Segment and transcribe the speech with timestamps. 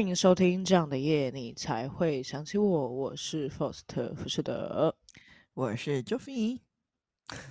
[0.00, 2.88] 欢迎收听这样的夜，你才会想起我。
[2.88, 4.96] 我是 Faust 福士德，
[5.52, 6.60] 我是 Joffy。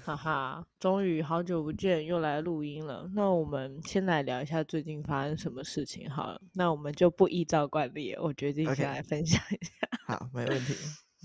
[0.04, 3.08] 哈哈，终于好久不见，又来录音了。
[3.14, 6.42] 那我们先来聊一下最近发生什么事情好了。
[6.56, 9.88] 那我们就不依照惯例，我决定先来分享一下。
[10.08, 10.74] 好，没问题。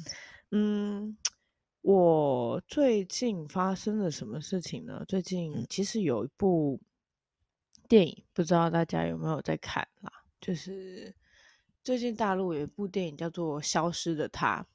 [0.52, 1.16] 嗯，
[1.80, 5.02] 我最近发生了什么事情呢？
[5.08, 6.78] 最近其实有一部
[7.88, 10.12] 电影，不知道大家有没有在看啦？
[10.44, 11.14] 就是
[11.82, 14.66] 最近大陆有一部电影叫做《消失的她》，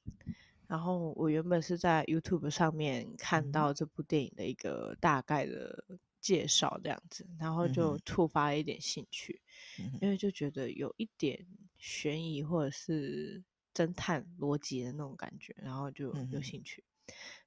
[0.66, 5.84] 然后我原本是在 YouTube 上面看到这部电影的一个大概的
[6.20, 9.40] 介绍这样子，然后就触发了一点兴趣，
[10.02, 11.46] 因为就觉得有一点
[11.78, 16.84] 悬疑或者是侦探逻辑的那种感觉，然后就有兴趣。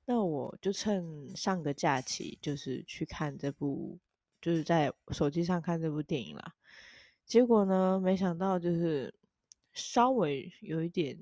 [0.04, 3.98] 那我就趁上个假期，就是去看这部，
[4.40, 6.54] 就是在手机上看这部电影啦。
[7.26, 9.14] 结果呢，没想到就是
[9.72, 11.18] 稍微有一点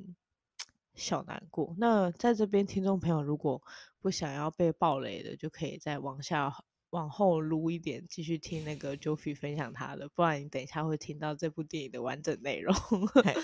[0.95, 1.75] 小难过。
[1.79, 3.63] 那在这边，听众朋友如果
[4.01, 6.53] 不想要被暴雷的，就可以再往下
[6.91, 10.09] 往后撸一点，继续听那个 Joffy 分享他的。
[10.15, 12.75] 不然你等一下会听到这部电影的完整内容。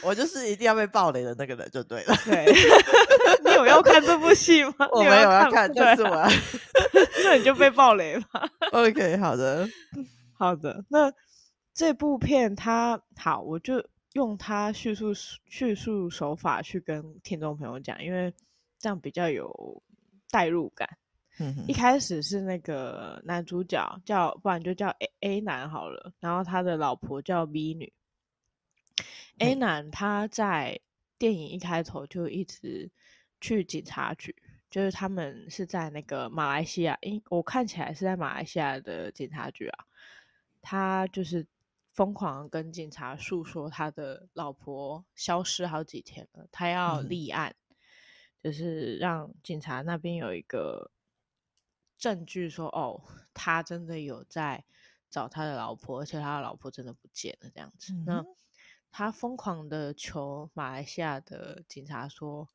[0.02, 2.16] 我就是一定要被暴雷的那个人，就对了。
[2.26, 2.46] 对，
[3.44, 4.74] 你有要看这部戏吗？
[4.90, 6.26] 我没有要看，但是我要
[7.22, 8.48] 那你就被暴雷吧。
[8.72, 9.68] OK，好的，
[10.32, 11.12] 好的，那。
[11.76, 15.12] 这部片它好，我就用它叙述
[15.44, 18.32] 叙述手法去跟听众朋友讲，因为
[18.78, 19.82] 这样比较有
[20.30, 20.88] 代入感。
[21.68, 27.92] 一开始是那个男主角叫，不然就叫 A A 男好了，然后他的老婆叫 B 女。
[29.36, 30.80] A 男他在
[31.18, 32.90] 电影一开头就一直
[33.42, 34.34] 去警察局，
[34.70, 39.84] 就是他们是在那个马来西亚，因我看起来是在马来西亚的警察局啊，
[40.62, 41.46] 他就是。
[41.96, 47.74] 疯狂跟警察诉说他的老婆消失好几天了，他要立案，嗯、
[48.42, 50.90] 就是让警察那边有一个
[51.96, 53.02] 证据说，哦，
[53.32, 54.66] 他真的有在
[55.08, 57.94] 找他的老婆，而且他的老婆真的不见了这样子。
[57.94, 58.24] 嗯、那
[58.90, 62.50] 他疯狂的求马来西亚的警察说，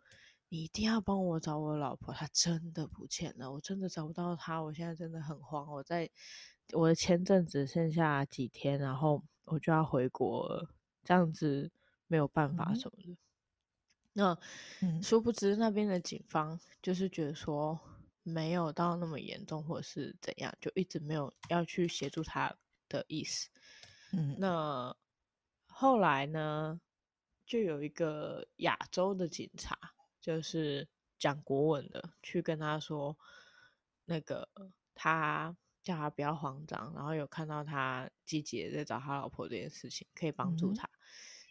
[0.49, 6.11] 你一定要帮我找我老婆，她真的不见了，我真的找不到她，我现在真的很慌，我在
[6.73, 9.23] 我的签证只剩下几天，然后。
[9.45, 10.69] 我就要回国了，
[11.03, 11.69] 这样子
[12.07, 13.11] 没有办法什么的。
[13.11, 13.17] 嗯、
[14.13, 17.77] 那殊不知那边的警方就是觉得说
[18.23, 22.55] 没有到那么严重，或者是怎样，就一直没有要去协助他
[22.87, 23.49] 的意思。
[24.13, 24.95] 嗯，那
[25.67, 26.79] 后来呢，
[27.45, 29.77] 就有一个亚洲的警察，
[30.21, 30.87] 就是
[31.19, 33.17] 讲国文的，去跟他说，
[34.05, 34.47] 那个
[34.95, 35.53] 他。
[35.83, 40.85] 叫他不要慌张，然后有看到他积极的在找他老婆这件事情，可以帮助他。
[40.85, 40.99] 嗯、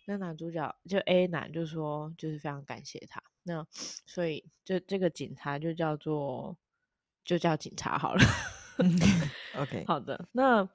[0.06, 3.20] 那男主角就 A 男就说，就是非常感谢他。
[3.42, 6.56] 那所以就这个警察就叫做
[7.24, 8.20] 就叫警察好了。
[9.58, 10.28] OK，好的。
[10.32, 10.68] 那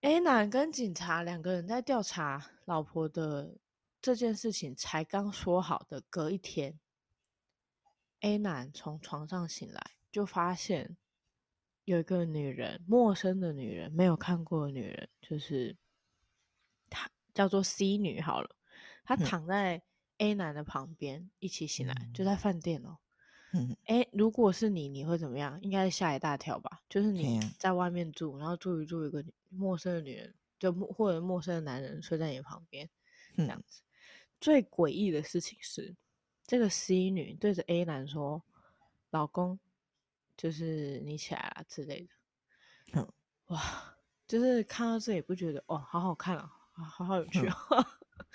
[0.00, 3.56] A 男跟警察两个人在调查老婆的
[4.02, 6.78] 这件事情，才刚说好的，隔一天
[8.20, 10.96] ，A 男从床上醒来就发现。
[11.88, 15.74] 有一个女人，陌生的女人，没有看过的女人，就是
[16.90, 18.50] 她，叫做 C 女好了。
[19.04, 19.80] 她躺在
[20.18, 22.98] A 男的旁边，嗯、一起醒来，就在饭店哦。
[23.54, 25.58] 嗯，哎，如果是你，你会怎么样？
[25.62, 26.82] 应该吓一大跳吧？
[26.90, 32.86] 就是你在外面住，然后住一住，一个陌生的女人，就或者陌生的男人睡在你旁边，
[33.34, 33.80] 这样子。
[33.80, 33.88] 嗯、
[34.38, 35.96] 最诡异的事情是，
[36.46, 38.42] 这个 C 女对着 A 男说
[39.08, 39.58] ：“老公。”
[40.38, 42.00] 就是你起来啊之类
[42.92, 43.12] 的，嗯，
[43.48, 43.60] 哇，
[44.28, 47.84] 就是看到这也不觉得哇，好好看啊，好好有趣啊，嗯、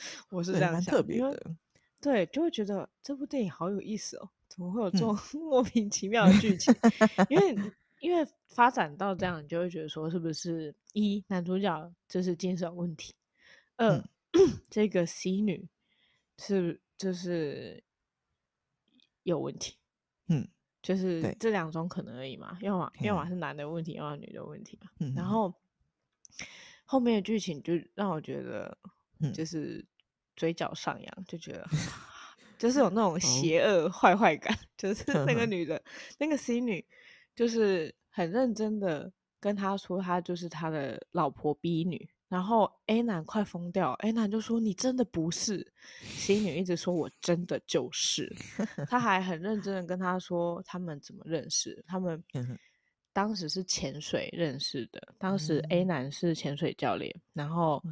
[0.29, 1.55] 我是这样想，特别的，
[2.01, 6.75] 对，就会觉得这部电影好有意思哦，怎么会有这种 莫名其妙的剧情？
[6.81, 13.15] 嗯、因为因为发展到这样，你就会觉得说，是不是一男主角就是精神问题，
[13.77, 14.03] 二、嗯、
[14.69, 15.69] 这个 C 女
[16.37, 17.81] 是就是
[19.23, 19.77] 有问题，
[20.27, 20.49] 嗯。
[20.83, 24.89] 就是这两种可能而已嘛，要么要么是男的问题，要么女的问题嘛。
[24.99, 25.51] 嗯、然后
[26.83, 28.77] 后面的剧情就让我觉得，
[29.33, 29.83] 就是
[30.35, 31.65] 嘴角上扬，嗯、就觉得
[32.59, 34.53] 就是有那种邪恶坏坏感。
[34.53, 35.81] 哦、 就是那个女的，
[36.19, 36.85] 那个 C 女，
[37.33, 39.09] 就是很认真的
[39.39, 42.09] 跟他说，她就是他的老婆 B 女。
[42.33, 45.71] 然后 A 男快疯掉，A 男就说：“你真的不是。
[46.01, 48.27] ”C 女一直说：“我真的就是。
[48.89, 52.23] ”他还很认真的跟他说他们怎么认识，他们
[53.13, 55.13] 当时是潜水认识的。
[55.19, 57.83] 当时 A 男是潜水教练，然后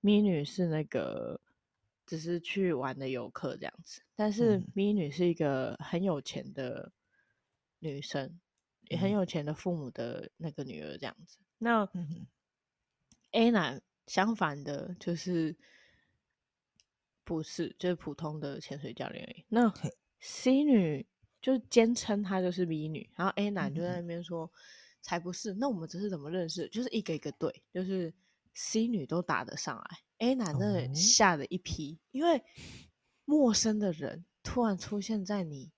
[0.00, 1.40] 咪女是那个
[2.06, 6.92] 只是去玩的游客这样子，但是咪女是一个很有钱的
[7.80, 8.38] 女生，
[8.82, 11.38] 也很有钱的父母的那个女儿这样子。
[11.58, 11.84] 那
[13.32, 15.56] A 男相反的，就是
[17.24, 19.44] 不是就是普通的潜水教练而已。
[19.48, 19.72] 那
[20.20, 21.06] C 女
[21.40, 24.50] 就坚称她就是 B 女，然后 A 男就在那边说
[25.00, 25.54] 才不是。
[25.54, 26.68] 那我们这是怎么认识？
[26.68, 28.12] 就是一个一个对，就是
[28.54, 32.42] C 女都打得上来，A 男真的吓了一批，因为
[33.24, 35.70] 陌生的人突然出现在你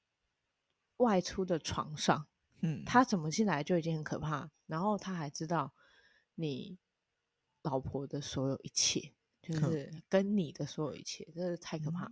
[0.97, 2.27] 外出的床上，
[2.63, 5.75] 嗯，他怎么进来就已经很可怕，然后他还知道
[6.35, 6.79] 你
[7.63, 12.11] 老婆的所有一切，就是跟你的所有一切，真的太可怕。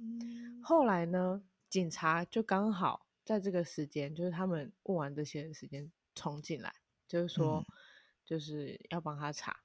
[0.62, 6.73] 后来呢，警察就刚好在这个时间，就是他们问完这些时间冲进来，
[7.08, 7.64] 就是说
[8.25, 9.56] 就是要帮他查。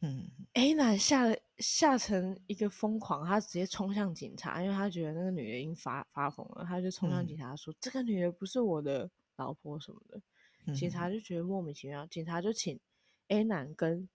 [0.00, 10.20] 嗯，A 男吓了吓成一个疯狂，他直接冲向警察，因为他觉得那个女的已经发发疯了，他就冲向警察说：“嗯、这个女的不是我的老婆什么的。
[10.66, 12.78] 嗯”警察就觉得莫名其妙，警察就请
[13.28, 14.06] A 男跟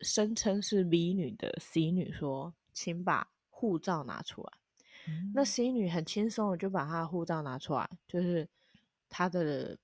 [0.00, 4.52] 声称是 B 女的 C 女说：“请把护照拿出来。
[5.08, 8.48] 嗯”那 C 女很轻松的就把她的护照拿出来，就是
[9.08, 9.78] 她的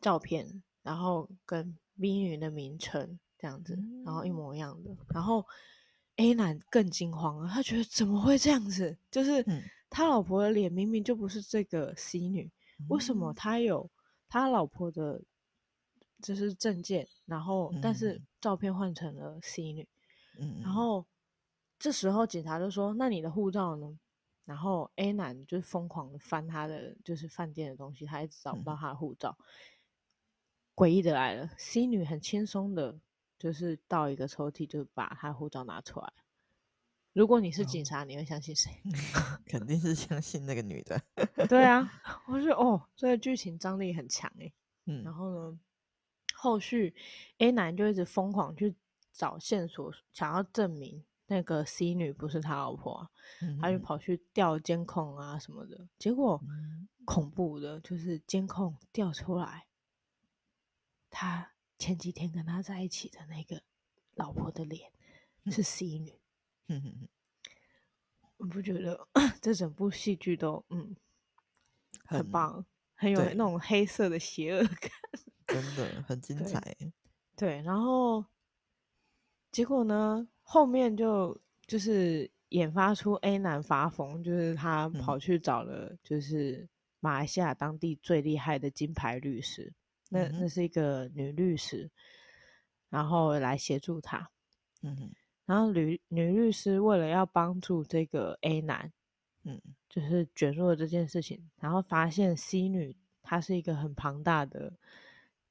[0.00, 3.18] 照片，然后跟 B 女的名称。
[3.38, 5.44] 这样子，然后一模一样的，然后
[6.16, 8.96] A 男更惊慌了，他觉得怎么会这样子？
[9.10, 9.44] 就是
[9.90, 12.50] 他老婆的脸明明就不是这个 C 女，
[12.88, 13.90] 为什么他有
[14.26, 15.22] 他老婆的，
[16.22, 19.86] 就是证件，然后但是照片换成了 C 女，
[20.62, 21.04] 然后
[21.78, 23.98] 这时候警察就说：“那你的护照呢？”
[24.46, 29.36] 然后 A 男就疯狂的翻他的就是饭店的东西，他一直找不到他的护照。
[30.74, 32.98] 诡异的来了，C 女很轻松的。
[33.38, 36.10] 就是到一个抽屉，就把他护照拿出来。
[37.12, 38.72] 如果你是警察，哦、你会相信谁？
[39.44, 40.98] 肯定是相信那个女的。
[41.46, 41.86] 对啊，
[42.28, 44.50] 我觉得哦，这个剧情张力很强哎。
[44.86, 45.58] 嗯，然后呢，
[46.36, 46.94] 后续
[47.38, 48.74] A 男就一直疯狂去
[49.12, 53.10] 找线索，想要证明那个 C 女不是他老婆，啊，
[53.42, 55.88] 嗯、他就跑去调监控啊什么的。
[55.98, 59.66] 结果、嗯、恐怖的就是监控调出来，
[61.10, 61.52] 他。
[61.78, 63.62] 前几天跟他在一起的那个
[64.14, 64.90] 老婆的脸
[65.50, 66.18] 是 C 女，
[66.68, 67.08] 嗯哼哼，
[68.38, 69.06] 我不觉得
[69.42, 70.96] 这整部戏剧都嗯
[72.06, 74.90] 很，很棒，很有那种黑色的邪恶感，
[75.60, 76.92] 真的很精彩对。
[77.36, 78.24] 对，然后
[79.52, 86.68] 结果呢，后面就就是研发出 A 男发疯，就是他跑去找了就是
[87.00, 89.72] 马来西亚当地最厉害的金牌律师。
[90.08, 91.90] 那那是一个女律师，
[92.88, 94.30] 然后来协助他。
[94.82, 95.10] 嗯哼，
[95.44, 98.92] 然后女女律师为了要帮助这个 A 男，
[99.42, 104.72] 嗯，就是卷入了这件事情，然后发现 C 女她是一个很庞大的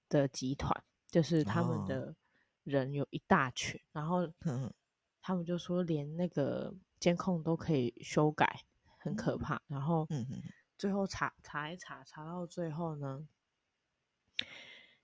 [0.10, 2.16] 的集团，就是他们的
[2.64, 4.32] 人有一大群，哦、然后
[5.22, 8.62] 他们就说连那个监控都可以修改，
[8.98, 9.62] 很可怕。
[9.68, 10.08] 然后
[10.78, 13.28] 最后查查一查，查到最后呢。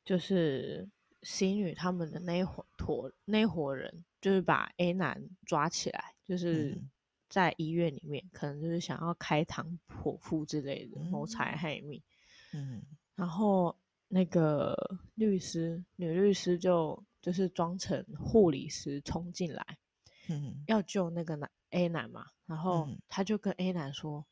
[0.04, 0.90] 就是
[1.22, 6.82] C 女他们的那一伙坨那伙人，就是把 A 男抓起来，就是
[7.30, 12.02] 在医院里面，可能就是想要开膛破腹之类的，谋财害命。
[12.52, 12.84] 嗯，
[13.16, 13.78] 然后
[14.14, 14.76] 那个
[15.16, 19.78] 律师女律师就就是装成护理师冲进来，
[20.28, 24.28] 嗯，要救那个男 A 男嘛，然后他就跟 A 男说：“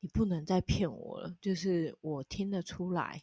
[0.00, 3.22] 你不能再骗我了，就是我听得出来。”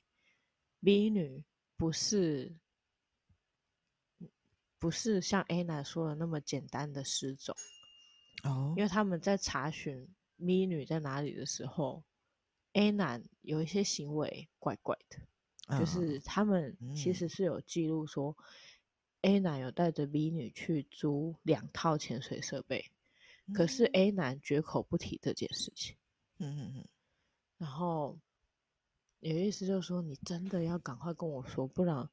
[0.81, 1.43] B 女
[1.77, 2.57] 不是
[4.79, 7.55] 不是像 A 男说的那么简单的失踪
[8.43, 12.03] 哦，因为他们在查询 B 女在哪里的时候
[12.73, 15.19] ，A 男有一些行为怪怪的，
[15.77, 18.37] 就是他们其实是有记录说
[19.21, 22.91] A 男有带着 B 女去租两套潜水设备，
[23.53, 25.97] 可是 A 男绝口不提这件事情。
[26.37, 26.87] 嗯嗯嗯，
[27.57, 28.19] 然后。
[29.21, 32.09] 有意思就是说，你真的要赶快跟我说，不然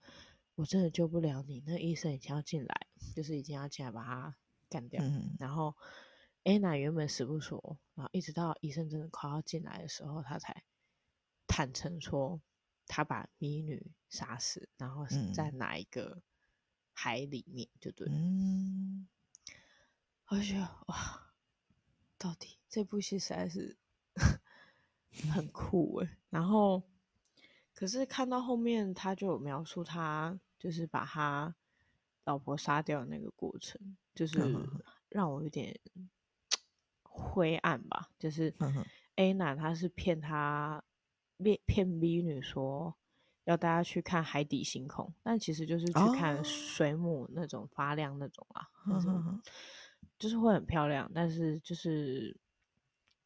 [0.56, 1.62] 我真的救不了你。
[1.64, 4.36] 那医生已经要进来，就是已经要进来把他
[4.68, 5.00] 干掉。
[5.04, 5.76] 嗯、然后
[6.42, 10.64] A 男原本死不说，然后一直到医生真的快要进来的时候，他才
[11.46, 12.40] 坦诚说
[12.86, 16.22] 他把咪女杀死，然后是在哪一个
[16.92, 18.06] 海里面，就对。
[18.08, 19.08] 嗯，
[20.28, 21.32] 我觉得哇，
[22.18, 23.76] 到底这部戏实在是
[25.32, 26.08] 很酷诶。
[26.30, 26.82] 然后。
[27.78, 31.54] 可是看到后面，他就有描述他就是把他
[32.24, 34.38] 老婆杀掉的那个过程，就是
[35.10, 35.78] 让我有点
[37.04, 38.54] 灰暗吧，就是
[39.16, 40.82] A 男他是骗他
[41.38, 42.94] 骗骗 B 女说
[43.44, 48.68] 要大家去看海底星空，但其实就是去看水母那种发亮那种啊，
[50.18, 52.36] 就是会很漂亮，但是就是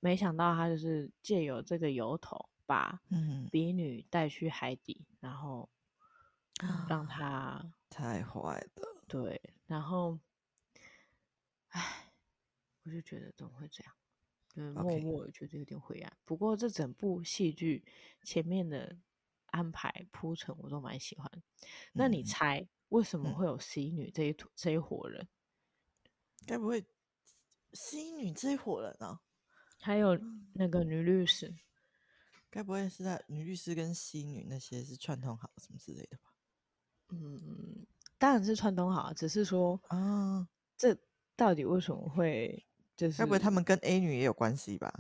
[0.00, 3.00] 没想到他就是借由这个由头把
[3.50, 5.69] B 女带去海底，然后
[6.88, 10.19] 让他太坏了，对，然后。
[11.73, 12.11] 唉，
[12.83, 13.95] 我就觉得怎么会这样？
[14.54, 16.16] 就是默默觉得有点灰暗。
[16.25, 17.85] 不过这整部戏剧
[18.25, 18.97] 前面的
[19.47, 21.30] 安排铺陈我都蛮喜欢。
[21.35, 21.42] 嗯、
[21.92, 25.28] 那你猜为什么会有 C 女这一这一伙人？
[26.47, 26.85] 该不会
[27.73, 29.21] C 女这一伙人啊？
[29.78, 30.19] 还有
[30.54, 31.54] 那个女律师，
[32.50, 36.35] 该不会是在女律师跟 C 女那些是串通好什么之类的吧？
[37.09, 37.87] 嗯，
[38.19, 40.97] 当然是串通好，只是说啊这。
[41.37, 42.66] 到底为什么会
[43.00, 43.19] 就是？
[43.19, 44.92] 该不会他们跟 A 女也有关系吧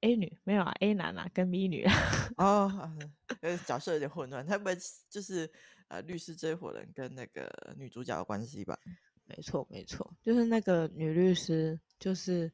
[0.00, 1.94] ？A 女没有啊，A 男啊，跟 B 女啊。
[2.38, 2.96] 哦，
[3.66, 4.46] 角色有点混乱。
[4.46, 4.78] 他们
[5.10, 5.50] 就是
[5.88, 8.78] 呃，律师这一伙人跟那个女主角有关系吧？
[9.26, 12.50] 没错，没错，就是那个女律师，就是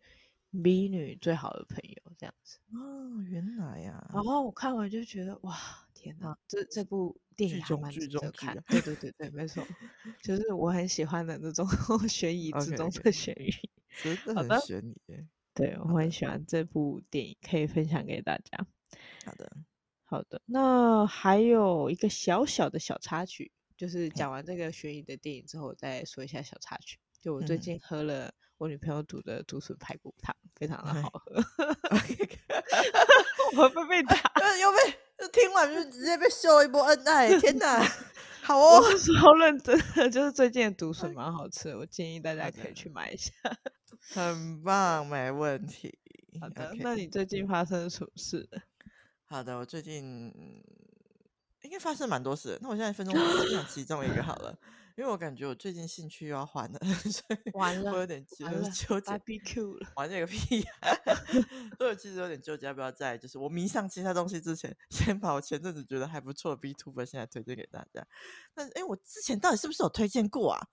[0.63, 2.59] B 女最好的朋友这样子。
[2.73, 4.11] 哦，原来呀、啊。
[4.15, 5.57] 然后我看完就觉得哇。
[5.95, 7.17] 天呐，这这部
[7.49, 8.57] 电影还蛮值得看。
[8.69, 9.67] 对对对对，没错，
[10.23, 11.67] 就是我很喜欢的那种
[12.09, 13.51] 悬疑之中的悬疑。
[14.03, 14.97] 真的很悬疑。
[15.55, 18.67] 对，我很喜欢这部电影，可以分享给大家。
[19.25, 19.53] 好的，
[20.05, 20.41] 好的。
[20.47, 26.99] 那还有一个小小的小插曲，就是讲完这个悬疑的电影之后，我再说一下小插曲。
[27.21, 31.37] 就我最近喝了我女朋友煮的竹笋排骨汤，非常的好喝。
[33.57, 34.17] 我会被打，
[34.59, 34.79] 又被。
[35.29, 37.81] 听完就直接被秀一波恩爱， 天哪！
[38.43, 43.33] 好哦，我是超认真的，就是最近的竹笋蛮好吃的，我建议大家可以去买一下。
[44.15, 45.97] 很棒，没问题。
[46.41, 46.81] 好的，Okay.
[46.83, 48.49] 那你最近发生什么事？
[49.27, 50.33] 好的，我最近
[51.63, 52.59] 应该发生蛮多事。
[52.61, 54.57] 那我现在一分钟分享其中一个好了。
[54.95, 57.51] 因为我感觉我最近兴趣又要换了，所以
[57.87, 59.11] 我有点纠纠结。
[59.21, 60.61] BBQ 了，玩这个屁！
[61.79, 68.07] 所以我其实有点纠结，要不要在就是我迷上其他东西之前，先把我前阵子觉得还不错的 B Tuber 现在推荐给大家。
[68.53, 70.69] 但是，哎，我之前到底是不是有推荐过啊？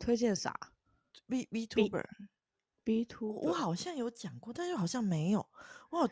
[0.00, 0.52] 推荐啥
[1.28, 2.04] ？B B Tuber
[2.82, 3.48] B Tuber？
[3.48, 5.48] 我好像有讲过，但是好像没有。
[5.90, 6.10] 我。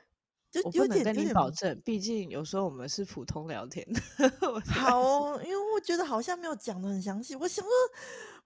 [0.63, 3.87] 我不能跟你保证，毕竟有时候我们是普通聊天。
[4.67, 7.35] 好哦，因为我觉得好像没有讲的很详细。
[7.35, 7.71] 我想说，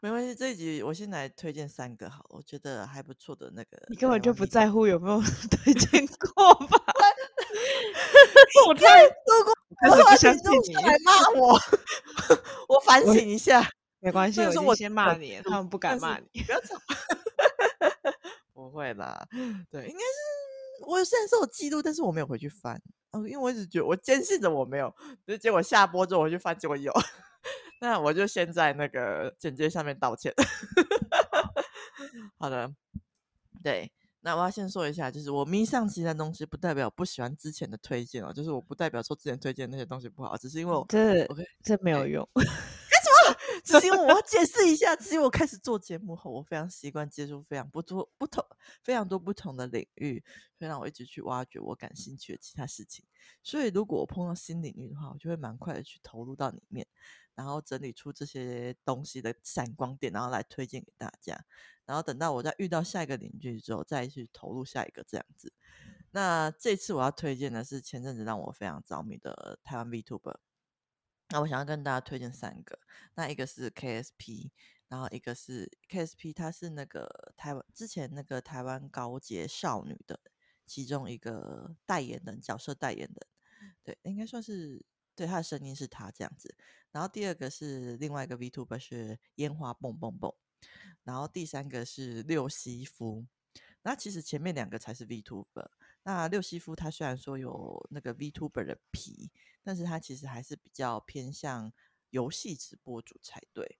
[0.00, 3.82] 没关系，这一集我先来推荐三个好了，我觉得还不错的那个。
[3.88, 6.82] 你根本就不在乎有没有 推 荐过吧？
[8.66, 9.52] 我太如果
[9.90, 11.58] 我不相信你来骂我，
[12.68, 13.68] 我反省一下。
[14.00, 16.40] 没关系，我先骂你，他们不敢骂你。
[16.42, 16.76] 不要吵。
[18.54, 19.26] 不会啦，
[19.70, 20.47] 对，应该是。
[20.86, 22.80] 我虽然说我记录，但是我没有回去翻，
[23.12, 24.94] 哦，因为我一直觉得我坚信着我没有，
[25.26, 26.92] 就结果下播之后我去翻，结果有，
[27.80, 30.32] 那我就先在那个简介上面道歉。
[32.38, 32.72] 好的，
[33.62, 42.26] 对，那我要先说一下，就是我迷上其他东西，不代表不喜欢之前的推荐哦，就是我不代表说之前推荐那些东西不好，只是因为我这 OK 这没有用。
[43.68, 48.42] 只是因为我要解释一下，只有我开始做节目后，我非常习惯接触非常不多、不同、
[48.82, 50.24] 非常多不同的领域，
[50.58, 53.04] 所以让我一直去挖掘我感兴趣的其他事情。
[53.42, 56.86] 所以如果我碰到新领域的话，我就会蛮快的去投入到里面，
[57.34, 61.38] 然后整理出这些东西的闪光点，然后来推荐给大家。
[61.84, 65.52] 然后等到我再遇到下一个领域之后，再去投入下一个这样子。
[66.10, 70.36] 那这次我要推荐的是前阵子让我非常着迷的台湾 VTuber。
[71.30, 72.78] 那我想要跟大家推荐三个，
[73.14, 74.50] 那一个是 KSP，
[74.88, 80.18] 然后一个是 KSP，他是那个台湾之前那个台湾高阶少女的
[80.66, 83.26] 其中一个代言人，角色代言人，
[83.82, 84.82] 对，应该算是
[85.14, 86.54] 对他的声音是他这样子。
[86.92, 90.34] 然后第二个是另外一个 VTuber 是烟花蹦蹦蹦，
[91.04, 93.26] 然后第三个是六西夫，
[93.82, 95.68] 那其实前面两个才是 VTuber。
[96.02, 99.30] 那六西夫他虽然说有那个 VTuber 的皮，
[99.62, 101.72] 但是他其实还是比较偏向
[102.10, 103.78] 游戏直播主才对。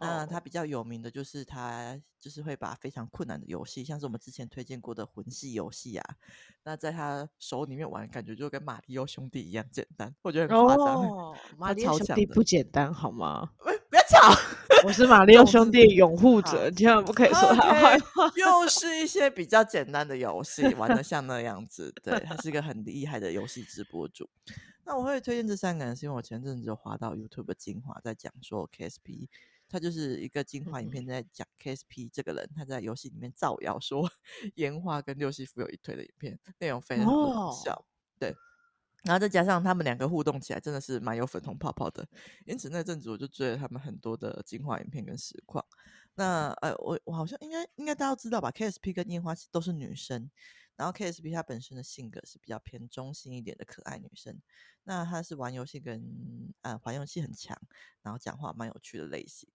[0.00, 6.16] 那他比较有名的就是他就是会把非常困难的游戏，像是我们之前推荐过的魂系游戏啊，
[6.62, 11.02] 那在他手里面玩，感觉就跟马里奥兄弟一样简单，我觉得很夸张。
[11.02, 13.50] 哦， 马里奥兄弟不简单好吗？
[13.58, 14.32] 不要吵。
[14.84, 18.30] 我是马里奥兄弟拥护者，千万不可以说他坏话。
[18.36, 21.92] 又是一些比较简单的游戏，玩的像那样子。
[22.02, 24.28] 对，他是一个很厉害的游戏直播主。
[24.84, 29.28] 那我会推荐这三个人，是因为我前阵子就滑到 YouTube 精华，在讲说 KSP
[29.68, 34.10] 他就是一个精华影片，在讲 KSP 这个人，他在游戏里面造谣说
[34.56, 37.74] 烟花跟六西服有一腿的影片，内容非常的好笑。
[37.74, 37.84] 哦、
[38.18, 38.34] 对，
[39.04, 42.06] 然后再加上他们两个互动起来，真的是蛮有粉红泡泡的。
[42.44, 45.64] 因此那阵子我就追了他们很多的精华影片跟实况。
[46.14, 50.30] 那呃，我我好像应该应该大家都知道吧？KSP 跟烟花都是女生。
[50.76, 54.40] 然后 KSP 她本身的性格是比较偏中性一点的可爱女生，
[54.84, 56.00] 那她是玩游戏跟
[56.62, 57.56] 呃玩游戏很强，
[58.00, 59.48] 然后讲话蛮有趣的类型，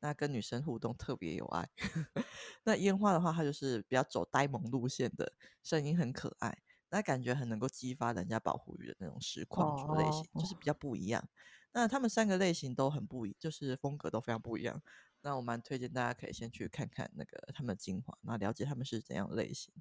[0.00, 1.66] 那跟女生互动特别有爱。
[2.64, 6.58] 那烟花的话，她就是比较走呆萌路线的，声音很可爱，
[6.90, 11.28] 那感觉很能够激发人家保护欲的那种实况主类型，就是比较不一样。
[11.72, 14.82] 那他们三个类型都很不一，就是风格都非常不一样。
[15.22, 19.74] 那我蛮推荐大家可以先去看看那个他们的精华，然后了解他们是怎样的类型。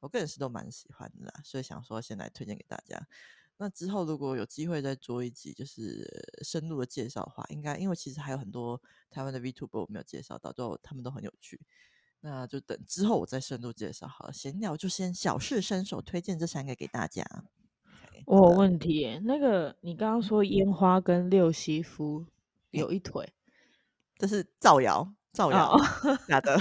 [0.00, 3.06] 我个人是都蛮喜欢的啦，所以想说先来推荐给大家。
[3.58, 6.06] 那之后如果有机会再做一集，就是
[6.42, 11.60] 深入的介绍的话，应该因为其实还有很多台湾的 VTuber 我没有介绍到，都他们都很有趣。
[12.20, 14.32] 那就等之后我再深度介绍好了。
[14.32, 17.22] 闲聊就先小试身手，推荐这三个给大家。
[18.10, 22.26] Okay, 我有问题耶，那个你刚刚说烟花跟六西夫
[22.70, 23.32] 有一腿，
[24.18, 25.76] 这是造谣，造谣，
[26.26, 26.58] 假的。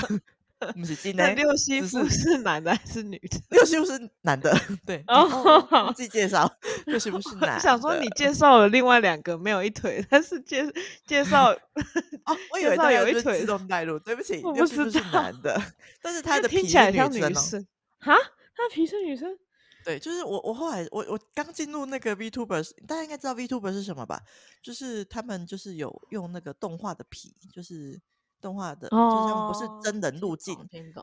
[0.77, 1.33] 不是金的。
[1.33, 3.39] 六西夫是男的还是女的？
[3.51, 4.55] 六西夫是男的，
[4.85, 5.03] 对。
[5.07, 6.51] 哦，自己介绍，
[6.85, 7.59] 六西夫是男的。
[7.59, 10.65] 想说你介绍了另外两个没有一腿，但是介
[11.05, 15.61] 介绍哦，我以为他有一腿自动带入，对不起，六西夫是男的，
[16.01, 17.65] 但是他的皮是女生。
[17.99, 18.15] 哈，
[18.55, 19.37] 他的皮是女生？
[19.83, 24.19] 对，就是我我后来我我刚进入那个 VTuber，大家应该知道 VTuber 是什么吧？
[24.63, 28.01] 就是他们就是有用那个动画的皮，就是。
[28.45, 30.55] 动画的，哦、就是他们不是真人入镜，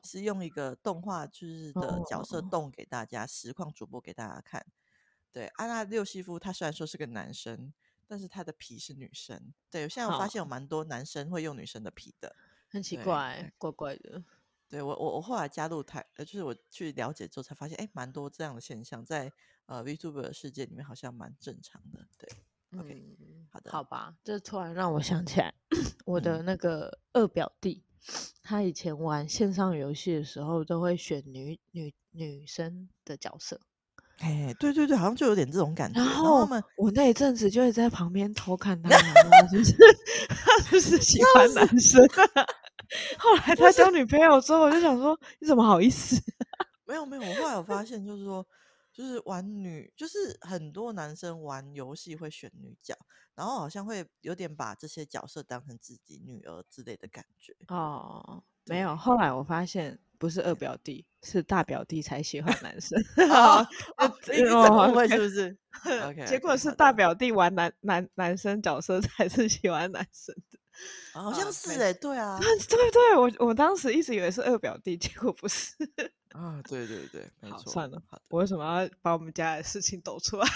[0.04, 4.64] 是用一个动画就是的角色动给大家，哦、实况主播给大家看。
[5.32, 7.72] 对，安、啊、娜六西夫他虽然说是个男生，
[8.06, 9.52] 但是他的皮是女生。
[9.68, 12.36] 对，现在我发现有蛮多男生会用女生的皮的，
[12.68, 14.22] 很奇怪，怪怪的。
[14.68, 19.32] 对我我我后来加入台，呃，就是我去了解之后才发现，哎，蛮多这样的现象在
[19.66, 22.06] 呃 VTuber 的世界里面好像蛮正常的。
[22.16, 22.28] 对。
[22.78, 23.02] OK，
[23.50, 25.52] 好的，好吧，这突然让我想起来，
[26.06, 27.84] 我的那个二表弟，
[28.42, 33.60] 他以前玩线上游戏的时候，都会选女女女生的角色。
[34.20, 36.00] 哎，对对对，好像就有点这种感觉。
[36.00, 39.74] 然后我们，我那一阵子就会在旁边偷看他， 他就是
[40.28, 42.02] 他就是喜欢男生。
[43.18, 46.16] 后来他交女朋友之后，我就想说，你怎么好意思？
[46.86, 48.46] 没有没有，我后来有发现，就是说。
[48.92, 52.94] 就是玩女，就是很多男生玩游戏会选女角，
[53.34, 57.56] 然后好像会有点把这些角色当成自己女儿之类的感觉。
[57.68, 63.00] 哦，没有，后来我发现不是二表弟，是大表弟才喜欢男生。
[63.30, 65.56] 哦，哦，会是不是？
[66.06, 70.58] OK，结果是大表弟玩男男男生角色才是喜欢男生的。
[71.12, 75.74] 好像是哎，对啊，对对对，我我当时一直以为是二表弟，结果不是。
[76.32, 77.72] 啊，对对对，没错。
[77.72, 80.46] 算了，好的，我为什么要把我们家的事情抖出来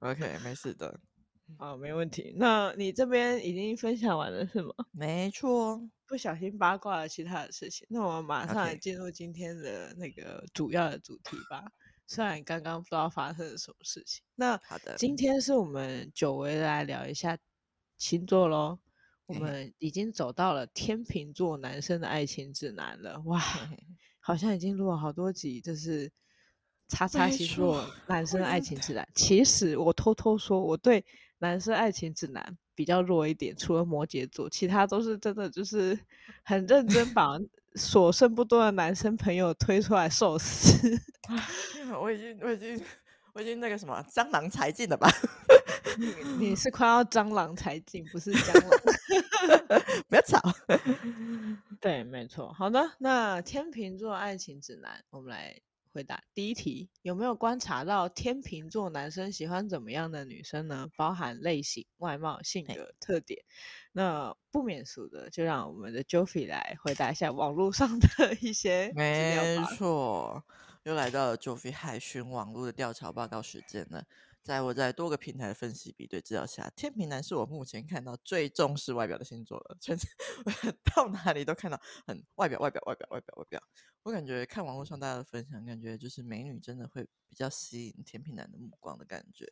[0.00, 1.00] ？OK，没事的。
[1.58, 2.34] 好，没问题。
[2.38, 4.72] 那你这边已经分享完了是吗？
[4.92, 7.86] 没错，不小心八卦了其他的事情。
[7.90, 11.62] 那我们马上来进入今天的那个主要的主题吧。
[12.06, 14.22] 虽然刚刚不知道发生了什么事情。
[14.34, 17.38] 那好的，今天是我们久违的来聊一下
[17.98, 18.78] 星座喽。
[19.26, 23.40] 我们已经走到了天秤座男生的爱情指南了，哇！
[24.26, 26.10] 好像已经录了好多集，就是
[26.88, 29.06] 叉叉星座男生爱情指南。
[29.14, 31.04] 其实我偷偷说，我对
[31.40, 35.98] 男生爱情指南比较弱一点，除了摩羯座，其他都是真的就是
[36.42, 37.38] 很认真把
[37.74, 40.98] 所剩不多的男生朋友推出来受死。
[42.00, 42.82] 我已经，我已经，
[43.34, 45.06] 我已经那个什么蟑螂才尽了吧？
[45.98, 48.70] 你你是快要蟑螂才尽，不是蟑螂。
[50.08, 50.40] 不要吵。
[51.80, 52.52] 对，没错。
[52.52, 55.60] 好的，那天秤座爱情指南，我们来
[55.92, 60.88] 回答第一题：有没有观察到天秤座男生喜欢怎么样的女生呢？
[60.96, 63.44] 包含类型、外貌、性格特点。
[63.92, 68.92] 那不免俗的，就让我们的 Joffy 来回答一下网络上的一些。
[68.94, 70.42] 没错，
[70.82, 74.04] 又来到了 Joffy 海巡网络的调查报告时间了。
[74.44, 79.78] 在我在多个平台的分析比对资料下，天秤男是我目前看到最重视外表的星座了。
[79.80, 79.96] 全
[80.94, 83.62] 到哪里都看到很外表，外表，外表，外表，外表。
[84.02, 89.46] 我感觉看网络上大家的分享，感觉就是美女真的会比较吸引天秤男的目光的感觉。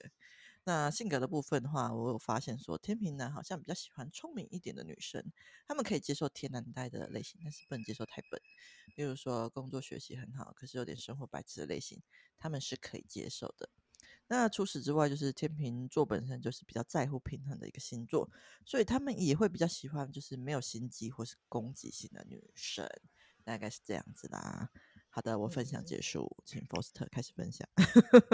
[0.64, 5.24] 那性格的部分的话，我有发现说，天秤男好像比较喜欢聪明一点的女生，
[5.66, 8.38] 他们可以接受天然呆的类型，但是不能接受太笨。
[8.96, 12.02] 例如说工作学习很好，可是有点生活白痴的类型，
[12.38, 13.70] 他们是可以接受的。
[14.34, 18.26] 那除此之外，就是天秤座本身就是比较在乎平衡的一个星座，
[18.64, 22.88] 所以他们也会比较喜欢就是没有心机或是攻击性的女生，
[23.44, 24.70] 大概是这样子啦。
[25.10, 27.68] 好的，我分享结束，嗯、请 Foster 开始分享。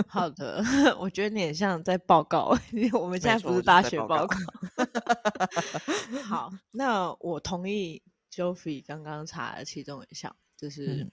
[0.06, 0.62] 好 的，
[1.00, 4.36] 我觉得你很像在报告，因为我们现在不是大学报告。
[6.22, 11.10] 好，那我同意 Joffy 刚刚查的其中一项，就是、嗯、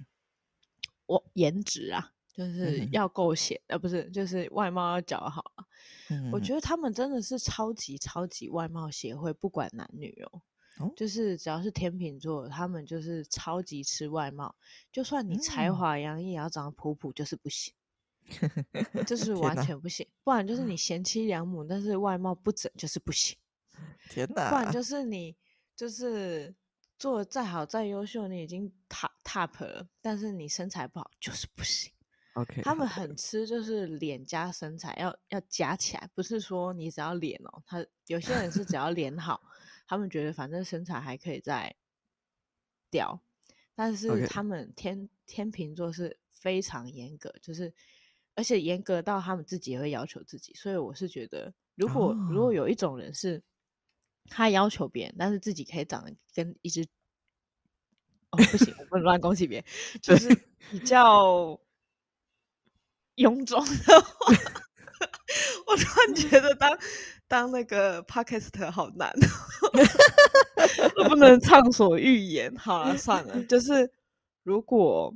[1.07, 5.65] 我颜值啊，就是要够显，而、嗯、不是就是外貌要姣好、啊
[6.09, 6.29] 嗯。
[6.31, 10.41] 我觉得他们真的是超级超级外貌协会，不管男女哦。
[10.97, 14.53] 就是只要是天秤座，他们就是超级吃外貌，
[14.91, 17.73] 就算你才华洋溢，也要长得普普，就是不行，
[19.07, 20.05] 就是完全不行。
[20.21, 23.37] 不然就是你贤妻良母，但是外貌不整，就是不行。
[24.11, 24.49] 天哪！
[24.49, 25.33] 不然就是你
[25.77, 26.53] 就是
[26.99, 31.89] 做的再好再优秀，你已经 top top 了，但是你身材不好，就是不行。
[32.35, 39.41] OK，他们很吃就是脸加身材要要加起来，不是说你只要脸哦，他有些人是只要脸好。
[39.87, 41.75] 他们觉得反正身材还可以再
[42.89, 43.19] 掉，
[43.75, 47.73] 但是他们天.天秤座是非常严格，就是
[48.35, 50.53] 而且严格到他们自己也会要求自己。
[50.53, 52.15] 所以我是觉得，如果、oh.
[52.29, 53.41] 如果有一种人是
[54.29, 56.83] 他要求别人，但是自己可以长得跟一只
[58.29, 59.65] 哦不行，我不能乱恭喜别人，
[59.99, 60.29] 就是
[60.69, 61.59] 比较
[63.15, 64.33] 臃肿的话。
[65.67, 66.77] 我突然觉得当
[67.27, 69.11] 当那个 Podcast 好难，
[70.97, 72.55] 我不能畅所欲言。
[72.55, 73.91] 好了，算了，就是
[74.43, 75.13] 如果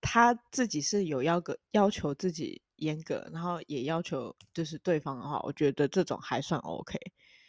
[0.00, 6.98] 他自己是有要个要求自己严格，然后也要求就是对方的话，我觉得这种还算 OK。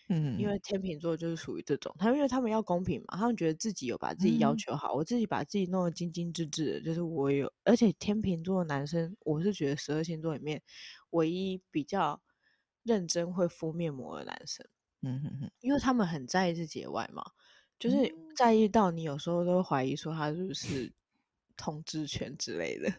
[0.09, 10.61] 嗯，因为天秤座就是属于这种，他因为他们要公平嘛，他们觉得自己有把自己要求好，嗯、我自己把自己弄得精精致致的，就是我有，而且天秤座的男生，我是觉得十二星座里面
[11.09, 12.21] 唯一比较
[12.83, 14.65] 认真会敷面膜的男生，
[15.01, 17.33] 嗯哼哼，因为他们很在意自己的外貌，
[17.77, 17.97] 就是
[18.37, 20.89] 在意到你有时候都会怀疑说他是不是
[21.57, 22.89] 统治权之类的，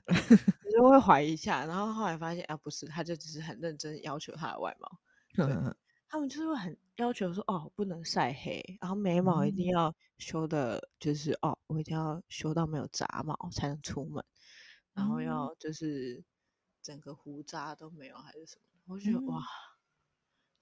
[0.70, 5.00] 就会怀疑一下，然后后来发现啊不是，他就只是很认真要求他的外貌，
[5.34, 5.46] 对。
[6.10, 14.24] 他们就是会很要求说，哦，不能晒黑，然后眉毛一定要修的，就是、嗯、哦，我一定要修到没有杂毛才能出门，
[14.94, 16.24] 然后要就是
[16.82, 19.42] 整个胡渣都没有还是什么，我觉得、嗯、哇，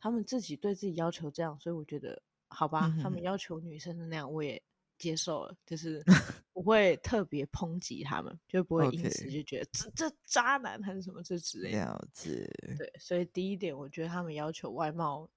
[0.00, 4.60] 他们自己对自己要求这样，所以我觉得好吧，嗯、他们要求女生的那样，我也
[4.98, 6.02] 接受了，就是
[6.52, 11.78] 不会特别抨击他们，就不会因此就觉得、这这渣男还是什么这之类的。
[11.78, 12.50] 了解。
[12.76, 15.30] 对，所以第一点，我觉得他们要求外貌。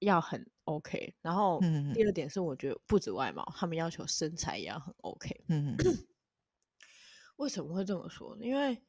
[0.00, 1.60] 哦，要很 OK，然后
[1.94, 5.44] 第二点是，我觉得不止外貌，嗯、他们要求身材也要很 OK。
[5.48, 5.76] 嗯，
[7.36, 8.44] 为什么会这么说呢？
[8.44, 8.82] 因为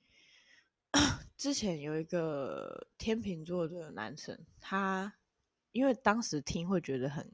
[1.38, 5.14] 之前有一个天秤座的男生，他
[5.72, 7.32] 因为当时听会觉得很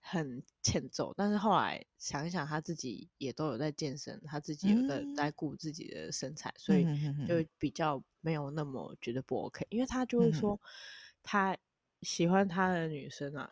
[0.00, 6.86] 很欠揍，但是后来想一想，他自己也都有在健身，他自己有在在顾自己的身材，所以
[7.26, 9.66] 就比较没有那么觉得不 OK。
[9.70, 10.58] 因为他就会说
[11.22, 11.56] 他。
[12.02, 13.50] 喜欢他的女生啊，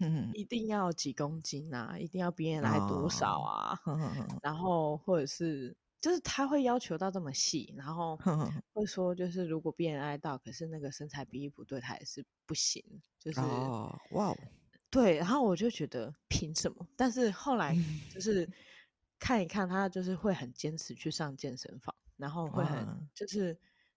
[0.00, 8.18] 嗯，一定要几公斤啊，一定要比人来多少啊，哦、然后或者是就是他会要求到这么细，然后
[8.72, 12.82] 会说就是如果比人爱到，可是那个身材比例不对，他也是不行，
[13.18, 14.34] 就是、哦、哇，
[14.90, 16.86] 对，然后我就觉得凭什么？
[16.96, 17.74] 但是后来
[18.12, 18.48] 就是
[19.18, 23.56] 看一看他，就是会很坚持去上健身房，然后会很就是。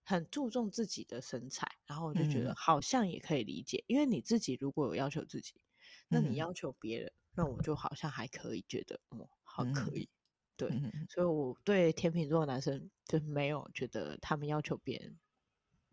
[0.10, 5.60] 很注重自己的身材，然后我就觉得好像也可以理解，嗯、因为你自己如果有要求自己，
[6.08, 10.10] 那你要求别人，嗯、那我就好像还可以觉得，哦，好可以，嗯、
[10.56, 15.20] 对、嗯，所以我对天秤座的男生就没有觉得他们要求别人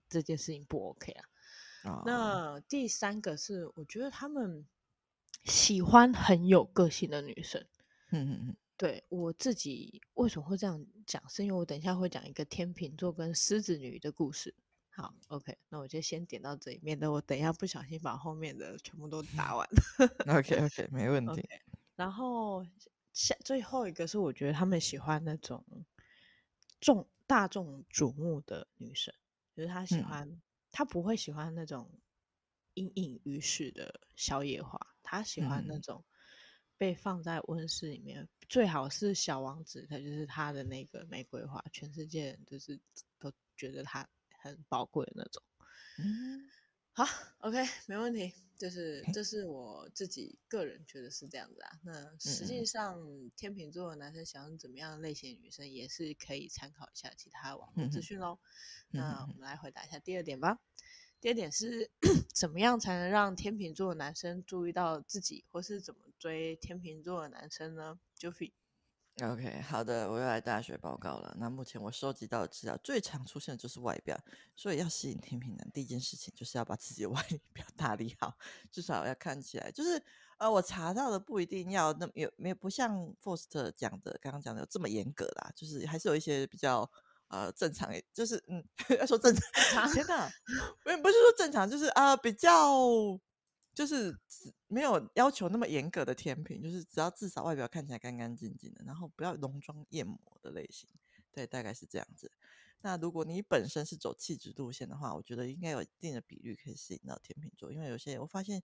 [0.08, 1.24] 这件事情不 OK 啊。
[1.82, 4.64] 哦、那第三个是，我觉得他们
[5.42, 7.60] 喜欢很有个性的女生。
[8.12, 8.56] 嗯嗯嗯。
[8.76, 11.22] 对，我自己为什么会这样讲？
[11.28, 14.52] 是因为我等一下会讲一个天秤座跟狮子女的故事。
[14.90, 19.68] 好，OK，那我就先点到这里，面的我等一下不小心把后面的全部都打完。
[20.26, 21.40] OK OK，没问 题。
[21.40, 21.60] Okay,
[21.94, 22.66] 然后
[23.12, 25.64] 下最后一个是，我觉得他们喜欢那种
[26.80, 29.14] 众大众瞩目的女生，
[29.56, 31.88] 就是他喜欢，嗯、他不会喜欢那种
[32.74, 36.04] 隐隐于市的小野花，他喜欢那种。
[36.76, 42.78] 被放在温室里面，最好是小王子，他就是他的那个玫瑰花，全世界人就是
[43.18, 44.08] 都觉得他
[44.40, 45.42] 很宝贵的那种。
[45.98, 46.50] 嗯，
[46.92, 47.04] 好
[47.38, 48.32] ，OK，没问题。
[48.56, 51.80] 就是这是我自己个人觉得是这样子啊。
[51.82, 52.96] 那实际上，
[53.36, 58.38] 天秤座的男生想怎么样类型的女生，也是可以参考一下其他网络资讯喽。
[58.90, 60.60] 那我们来回答一下第二点吧。
[61.24, 61.90] 第二点是
[62.34, 68.52] 怎么样才能让天秤座的男生注意到自己，或是怎么追天秤座的男生呢？Joffy。
[69.22, 71.34] OK，好的，我又来大学报告了。
[71.40, 74.20] 那目前我收集到的资料，最常出现的就是外表。
[74.54, 77.22] 所以要吸引天秤男，第一件事情就是要把自己的 外
[77.54, 78.36] 表打理好，
[78.70, 80.02] 至少要看起来就是
[80.36, 86.90] 呃，我查到的不一定要那么有没有不像 Forst 讲的刚刚讲的有这么严格啦，就是还是有一些比较
[87.34, 88.64] 呃正常，就是嗯
[89.00, 89.34] 要说正
[89.70, 90.30] 常，天哪，
[90.84, 93.18] 不不是说正常，就是啊、呃、比较。
[93.74, 94.16] 就是
[94.68, 100.88] 没有要求那么严格的天秤，就是只要至少外表看起来干干净净的，然后不要浓妆艳抹的类型，
[101.32, 102.30] 对，大概是这样子。
[102.82, 108.62] 那如果你本身是走气质路线的话，我觉得应该有一定的比率可以吸引到天秤座，因为有些我发现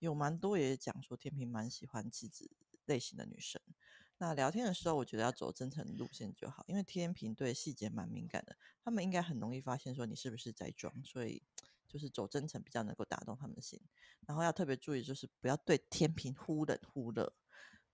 [0.00, 2.50] 有蛮多也讲说天秤蛮喜欢气质
[2.86, 3.62] 类型的女生。
[4.18, 11.42] 那聊天的时候，我觉得要走真诚路线就好，因为天秤对细节蛮敏感的，他们应该很容易发现说你是不是在装，所以。
[11.90, 13.80] 就是走真诚比较能够打动他们的心，
[14.26, 17.32] 然后要特别注意，就是不要对天秤忽冷忽热。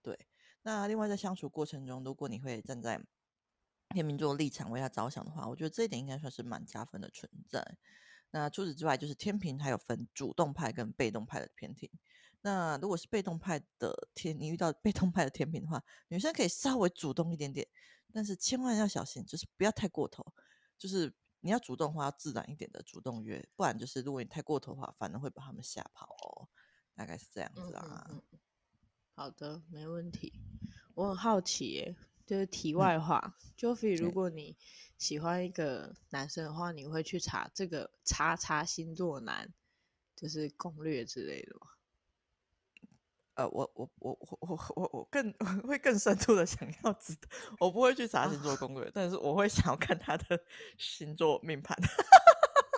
[0.03, 0.27] 对，
[0.63, 3.01] 那另外在相处过程中，如果你会站在
[3.91, 7.79] 天秤座立场为他着想的话，我觉得这一点应该算是蛮加分的存在。
[8.33, 11.89] 那除此之外，就是天平还有分主动派跟被动派的天秤。
[12.45, 17.67] 那如果是被动派的天，你遇到被动派的天品的话，女生可以稍微主动一点点，
[18.13, 20.25] 但是千万要小心，就是不要太过头，
[20.79, 21.13] 就是。
[21.47, 26.49] 你要主动的话，要自然一点的主动约，不然就是如果你太过头的话，反而会把他们吓跑哦。
[26.95, 28.07] 大概是这样子啊。
[28.09, 28.39] 嗯嗯嗯、
[29.15, 30.33] 好的，没问题。
[30.95, 34.57] 我很好奇耶，就是题外话 Joffy 如果你
[34.97, 39.53] 喜欢一个男生的话，你会去查这个叉叉星座男，
[40.17, 41.74] 就是攻略之类的吗？
[43.35, 50.41] 呃，我我我我我我我更我 会更深度的想要知道，我不会去查星座攻略，啊、但是我会想要看他的
[50.79, 51.77] 星座命盘。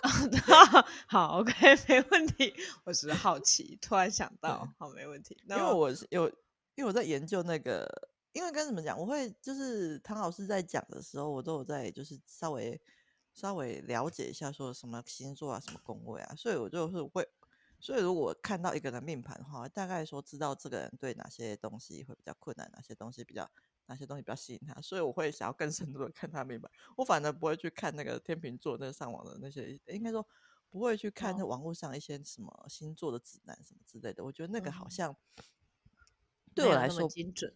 [1.07, 1.53] 好，OK，
[1.87, 2.53] 没问题。
[2.85, 5.37] 我只是好奇，突然想到，好，没问题。
[5.47, 6.27] 因为我有，
[6.75, 7.87] 因为我在研究那个，
[8.31, 12.79] 因为跟怎么讲，我会就是唐老师在讲的时候，我都有在就是稍微
[13.33, 17.27] 稍微了解一下，说什么星座啊，什么宫位啊，所以我就是会。
[17.79, 23.49] 所以，如果看到一个人命盘的话，大概说知道这个人对哪些东西会比较困难，哪些东西比较
[23.85, 26.69] 哪些东西比较吸引他，所以我会想要更深度的看他命盘。
[26.95, 30.27] 我反而不会去看那个天秤座那个上网的那些，应该说
[30.69, 34.23] 不会去看那网络上一些什么星座的指南什么之类的。
[34.23, 35.15] 我觉得那个好像
[36.55, 37.53] 对我来说精准。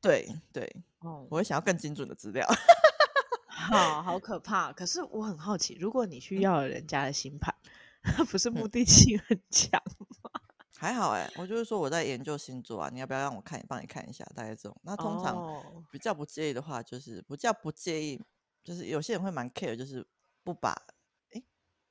[0.00, 2.46] 对对，哦，我会想要更精准的资料。
[3.48, 4.72] 好好可怕。
[4.72, 7.52] 可是我很好奇，如果你去要了人家的星盘。
[7.52, 7.75] 他
[8.30, 10.30] 不是目的性很强吗？
[10.34, 10.40] 嗯、
[10.78, 14.80] 还好哎、欸，我就是说我在研究星座啊，你要不要让我看，帮你看一下大概这种？
[14.82, 18.22] 那通常比较不介意的话，就是比较不介意，
[18.62, 20.06] 就是有些人会蛮 care，就是
[20.44, 20.70] 不把
[21.30, 21.44] 哎、欸，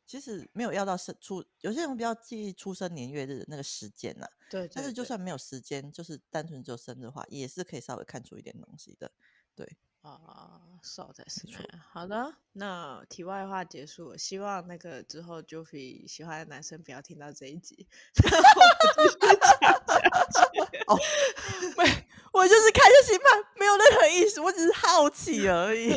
[0.06, 4.32] 其实没有要到生出，有些人比较介意出生年月日的那个时间呐、啊。
[4.50, 9.12] 对，但是就算没有时间，就是单纯只有生日的话，也是可以稍微看出一点东西的。
[9.56, 9.78] 对。
[10.06, 11.64] 啊，少在四川。
[11.92, 14.18] 好的，那题外话结束了。
[14.18, 17.88] 希望那个之后 Joffy 喜欢的男生不要听到这一集。
[20.88, 20.96] 哦，
[21.78, 21.84] 没，
[22.32, 25.92] 我就是看着星盘，没有任何意思，我只是好奇而已，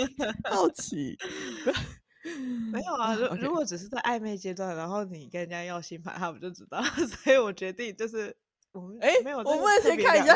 [0.51, 1.17] 好奇。
[2.73, 6.83] 没有啊，如.如果只是在暧昧阶段，然后你跟人家要新盘，他们就知道。
[6.83, 8.37] 所以我决定就是
[8.73, 10.35] 我们哎，没有，我们先看一下。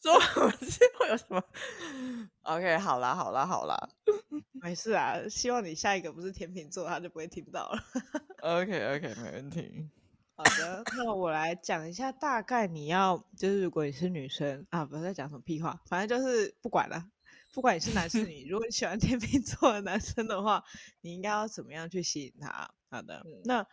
[0.00, 1.42] 说我是会有什么
[2.42, 3.88] ？OK，好啦，好啦，好啦，
[4.52, 5.16] 没事啊。
[5.28, 7.82] 希望你下一个不是天秤座，他就不会听到了。
[8.42, 9.90] OK，OK，okay, okay, 没问题。
[10.36, 17.04] 好的，那我来讲一下，大概你要就是，如果你是女生啊，不是在讲什么屁话，反正就是不管了，
[17.52, 20.62] 不管你是男是女，如果你喜欢天秤座的男生的话，
[21.00, 22.70] 你应该要怎么样去吸引他？
[22.88, 23.66] 好的，嗯、那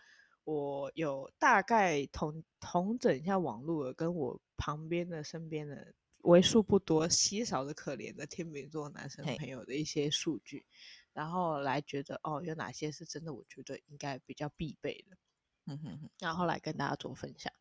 [0.44, 5.94] 我有大概同同整一下网络，跟我旁边的、身边的。
[6.26, 10.66] 为数不多、稀少的可怜的天秤座男生朋友的一些数据，
[11.14, 13.32] 然后来觉得哦，有哪些是真的？
[13.32, 15.18] 我觉得应该比较必备的，
[15.66, 17.54] 嗯哼哼，然后来跟大家做分享。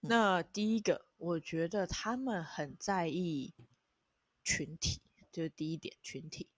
[0.00, 3.52] 那第一个，我觉得他们很在意
[4.44, 6.48] 群体，就是第一点，群体。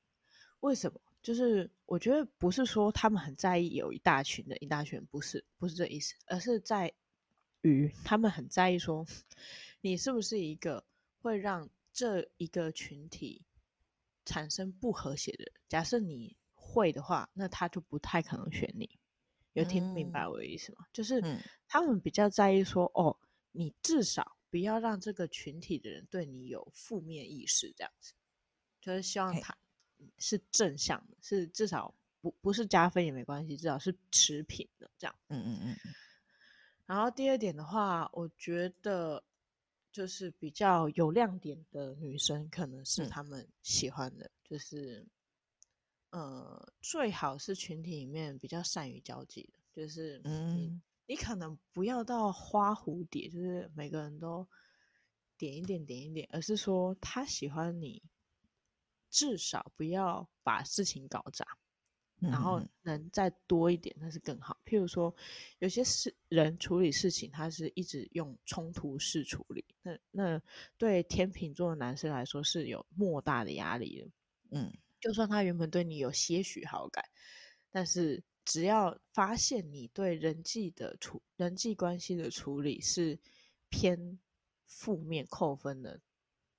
[0.61, 1.01] 为什么？
[1.23, 6.93] 就是我觉得不是说他们很在意有一大群的一大群，不是，不是这意思，而是在
[7.63, 9.07] 于他们很在意说
[9.81, 10.85] 你是不是一个。
[11.27, 13.45] 会让这一个群体
[14.25, 15.53] 产生不和谐的人。
[15.69, 18.89] 假设你会的话，那他就不太可能选你，
[19.55, 20.85] 有听明白我的意思吗？
[20.85, 21.21] 嗯、就是
[21.67, 23.19] 他们比较在意说，哦，
[23.51, 28.13] 你至少不要让这个群体的人对你有负面意识，这样子，
[28.81, 29.57] 就是希望他
[30.19, 35.17] 是正向的，是至少不不是加分也没关系，至少是持平的这样。
[35.27, 35.77] 嗯嗯嗯。
[36.87, 39.25] 然后第二点的话，我觉得
[39.97, 45.07] 就是比较有亮点的女生，可能是他们喜欢的，嗯、就是。
[46.11, 54.47] 呃，最好是群体里面比较善于交际的，就是你、嗯、你可能不要到花蝴蝶，就是每个人都
[55.37, 58.03] 点一点点一点，而是说他喜欢你，
[59.11, 61.66] 至少不要把事情搞砸，嗯、
[62.31, 64.59] 然后能再多一点那是更好。
[64.65, 65.15] 譬如说，
[65.59, 70.43] 有些事人处理事情，他是一直用冲突式处理，那那
[70.77, 74.11] 对天秤座的男生来说是有莫大的压力的，
[74.51, 74.73] 嗯。
[74.99, 77.05] 就算他原本对你有些许好感，
[77.71, 83.21] 但是只要发现你对人际的处人际关系的处理是
[83.69, 84.19] 偏
[84.65, 86.01] 负面扣分的，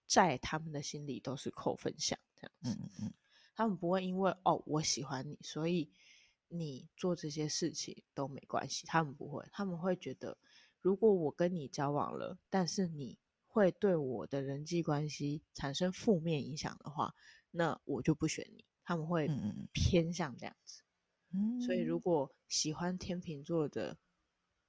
[0.05, 2.79] 在他们的心里都是扣分项这样子。
[2.79, 3.13] 嗯嗯，
[3.57, 5.89] 他们不会因为哦我喜欢你，所以
[6.47, 8.85] 你做这些事情都没关系。
[8.85, 10.37] 他们不会，他们会觉得
[10.79, 13.17] 如果我跟你交往了，但是你
[13.47, 17.15] 会对我的人际关系产生负面影响的话。
[17.49, 19.27] 那我就不选你，他们会
[19.73, 20.83] 偏向这样子。
[21.33, 23.97] 嗯，所以如果喜欢天秤座的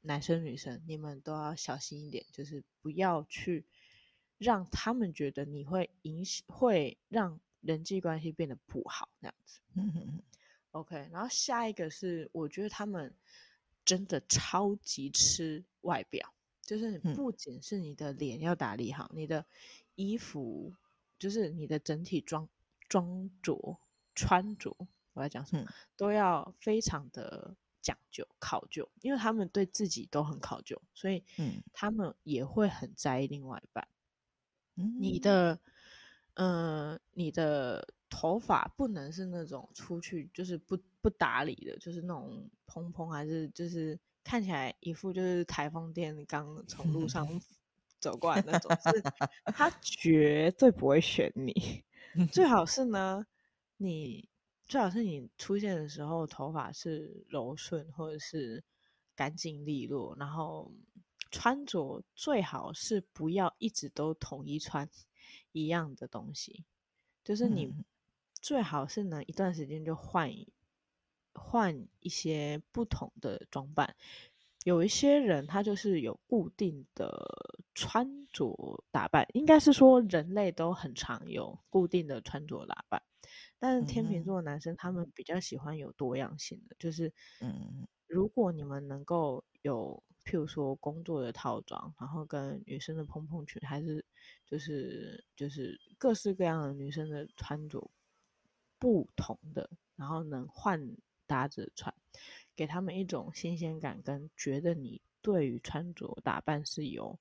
[0.00, 3.66] 男生女生，你们都要小心一点，就是不要去
[4.38, 7.38] 让他们觉得你会影响，会让
[7.68, 9.60] 人际关系变得不好那样子。
[9.74, 10.20] 嗯
[10.72, 13.14] OK，然后下一个是，我觉得他们
[13.84, 19.44] 真的超级吃外表，就是不仅是你的脸要打理好，你的
[19.94, 20.74] 衣服，
[21.18, 22.48] 就是你的整体装。
[22.90, 23.78] 装着、
[24.14, 24.74] 穿着，
[25.12, 31.22] 我要讲什么、嗯、都要非常的讲究、考究，因为他们对自己都很考究，所以
[31.74, 33.86] 他们也会很在意另外一半。
[34.76, 35.60] 嗯、你的，
[36.38, 47.28] 呃，你的头发不能是那种出去就是不不打理的，就是那种蓬蓬，还是就是看起来一副就是台风天刚 从路上
[47.98, 49.02] 走过来那种，是
[49.52, 51.82] 他绝对不会选你。
[52.30, 53.26] 最好是呢，
[53.76, 54.28] 你
[54.68, 58.62] 最好是你出现的时候头发是柔顺或者是
[59.16, 60.70] 干净利落，然后
[61.32, 64.88] 穿着最好是不要一直都统一穿
[65.52, 66.64] 一样的东西，
[67.24, 67.72] 就是你
[68.40, 70.52] 最好是能一段时间就换一
[71.32, 73.96] 换一些不同的装扮。
[74.64, 77.16] 有一些人他就是有固定的
[77.74, 83.00] 穿着打扮，应该是说人类都很常有固定的穿着打扮，
[83.58, 87.10] 但是天秤座的男生他们比较喜欢有多样性的，就是，
[87.40, 94.04] 嗯，如果你们能够有，譬如说工作的套装，然后跟女生的蓬蓬裙，还是
[94.50, 97.90] 就是就是各式各样的女生的穿着
[98.78, 101.94] 不同的，然后能换搭着穿。
[102.56, 107.16] 给他们一种新鲜感，跟觉得你对于穿着打扮是有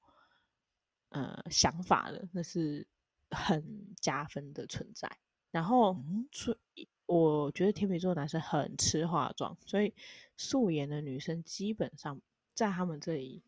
[1.10, 2.88] 呃想法的，那是
[3.30, 5.20] 很加分的存在。
[5.52, 5.96] 然后，
[6.32, 9.94] 所以我觉得天秤座男生很吃化妆，所以
[10.38, 12.20] 素颜的女生基本上
[12.54, 13.44] 在他们这里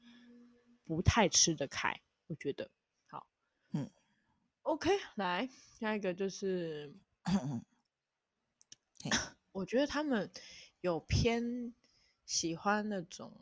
[0.85, 1.99] 不太吃得开。
[2.27, 2.78] 我觉得好，
[3.71, 3.89] 嗯
[4.63, 6.93] ，OK，来下一个就是，
[9.51, 10.29] 我觉得他们
[10.81, 11.73] 有偏。
[12.29, 13.33] 喜欢那种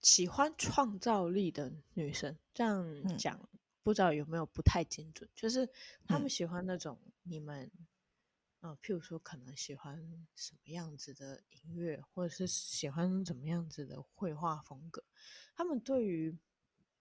[0.00, 5.28] 喜欢创造力的女生，这样讲、嗯、不知道有没有不太精准。
[5.34, 5.68] 就是
[6.06, 7.68] 他们喜欢那种你们，
[8.60, 15.02] 嗯、呃，譬如说可能喜欢什么样子的音乐，或者是喜欢怎么样子的绘画风格。
[15.56, 16.38] 他们对于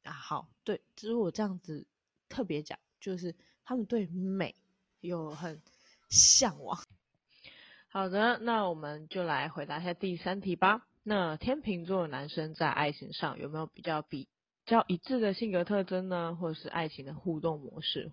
[0.03, 1.85] 啊，好，对，只是我这样子
[2.29, 4.55] 特别讲，就是他们对美
[5.01, 5.61] 有很
[6.09, 6.77] 向往。
[7.89, 10.85] 好的，那我们就来回答一下第三题吧。
[11.03, 14.27] 那天秤座男生在爱情上有没有比较比
[14.65, 16.35] 较一致的性格特征呢？
[16.35, 18.11] 或者是爱情的互动模式？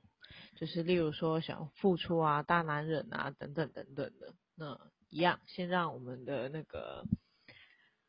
[0.56, 4.34] 就是例如说想付出啊、大男人啊等等等等的。
[4.54, 4.80] 那
[5.10, 7.04] 一样，先让我们的那个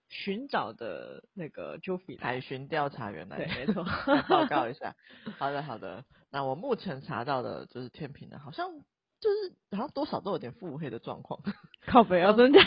[0.09, 3.83] 寻找的那个 Joffy 海巡调查员来，对，没错，
[4.29, 4.95] 报告一下。
[5.37, 6.05] 好的，好的。
[6.31, 8.69] 那我目前查到的就是天秤的，好像。
[9.19, 11.41] 就是好像多少都有点腹黑的状况，
[11.87, 12.59] 靠北要增加，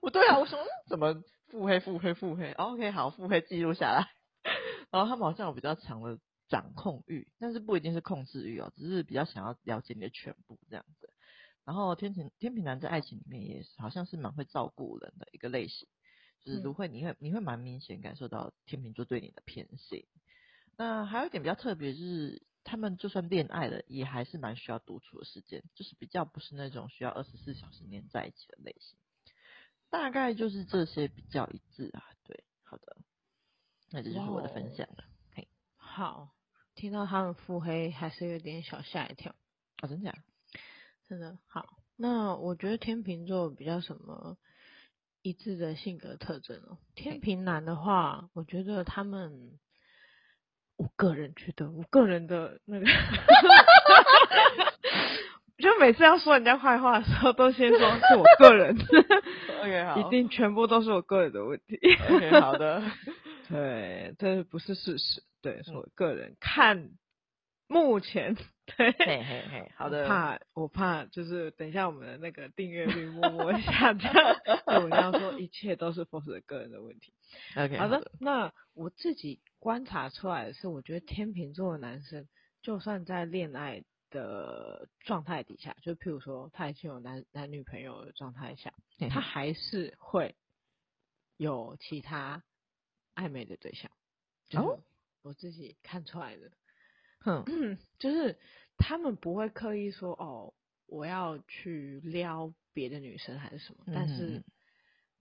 [0.00, 0.56] 不对啊，我说
[0.88, 4.06] 怎么腹黑腹黑腹黑？OK，好，腹黑记录下来。
[4.92, 11.10] 然后他们好像有比较强的掌控欲，但是不一定是控制欲哦，只是比较想要了解你的全部这样子。
[11.64, 15.88] 然后天平天平男在爱情里面也是好像是蛮会照顾人的一个类型，
[16.48, 20.06] 就是如会你会你会蛮明显感受到天秤座对你的偏心。
[20.78, 28.98] 那还有一点比较特别，就是他们就算恋爱了，也还是蛮需要独处的时间，就是比较不是那种需要二十四小时黏在一起的类型。
[29.90, 32.02] 大概就是这些比较一致啊。
[32.24, 32.96] 对，好的，
[33.90, 35.04] 那这就是我的分享了。
[35.34, 36.30] 嘿，好，
[36.74, 39.32] 听到他们腹黑还是有点小吓一跳。
[39.32, 39.36] 啊、
[39.82, 40.14] 哦，真假？
[41.08, 44.38] 真的好，那我觉得天秤座比较什么
[45.28, 46.78] 一致的性格特征哦。
[46.94, 49.58] 天平男的话，我觉得他们，
[50.78, 52.86] 我个人觉得，我个人的那个，
[55.58, 58.74] 就每次要说人家坏话的时候，都先说是我个人。
[59.60, 61.78] OK，好，一定全部都是我个人的问题。
[62.08, 62.82] OK，好的，
[63.50, 66.88] 对，这不是事实，对，是我个人看。
[67.68, 70.02] 目前 对，嘿嘿嘿，好的。
[70.02, 74.12] 我怕我怕就是等一下我们的那个订阅率默默下降，
[74.82, 77.12] 我要说一切都是 Force 个人的问题。
[77.56, 78.12] OK，好的，好的。
[78.20, 82.26] 那我自己观察出来的是，我觉得天秤座的男生，
[82.62, 88.72] 就算在恋爱的状态底下，就譬如说他已经有男男女朋友的状态下，
[89.10, 90.34] 他还是会
[91.36, 92.42] 有其他
[93.14, 93.90] 暧昧的对象。
[94.52, 94.80] 哦，
[95.22, 96.50] 我自己看出来的。
[97.24, 98.38] 嗯， 就是
[98.76, 100.54] 他们不会刻意说哦，
[100.86, 104.42] 我要去撩别的女生还是什么，嗯、但是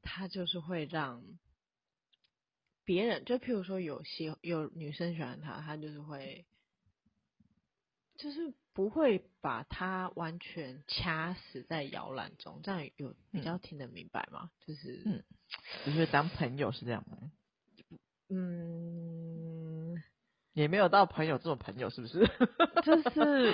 [0.01, 1.23] 他就是会让
[2.85, 6.45] 别人，就譬如说有喜有女生喜欢他，他就是会，
[8.15, 14.51] 就是不会把他完全掐死在摇篮中，这样有比较听得明白吗？
[14.65, 15.23] 就是，嗯，
[15.85, 17.31] 就是当朋友是这样吗？
[18.29, 19.76] 嗯。
[20.57, 22.27] 也没有到朋友这种朋友，是不是？
[22.83, 23.53] 就是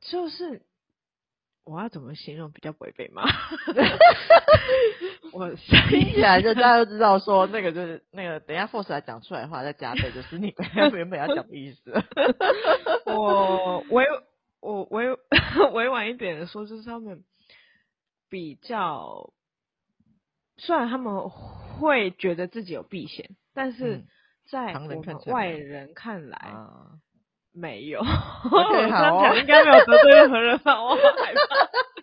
[0.00, 0.62] 就是，
[1.64, 3.24] 我要怎么形容比较不会被骂？
[5.34, 10.54] 我听起来就大家都知道说那个就是那个，等一下 Force 来讲出来的话再加倍，就是你
[10.94, 11.92] 原本要讲的意思。
[13.04, 14.06] 我委
[14.60, 15.04] 我委
[15.74, 17.22] 委婉一点的说，就是他们
[18.30, 19.34] 比较，
[20.56, 23.96] 虽然他们会觉得自己有避嫌，但是。
[23.96, 24.06] 嗯
[24.50, 26.54] 在我们外人看来，
[27.52, 28.00] 没有。
[28.50, 30.82] 我这样讲应该没有得罪任何人吧？
[30.82, 31.40] 我好害怕。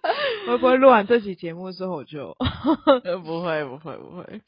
[0.47, 2.35] 会不会录完这期节目之后就？
[3.23, 4.41] 不会，不会，不会。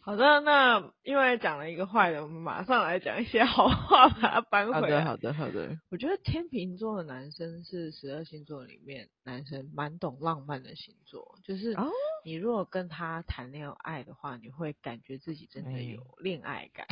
[0.00, 5.02] 好的，那因为讲了一个坏的，我们马上来讲一些好话，把它搬回来。
[5.04, 5.78] 好的，好的，好的。
[5.90, 11.74] 我觉得天秤座的男生是十二星座里面男生蛮懂浪漫的星座，就是
[12.24, 16.86] 你如果跟他谈恋爱的话，你会感觉自己真的有恋爱感。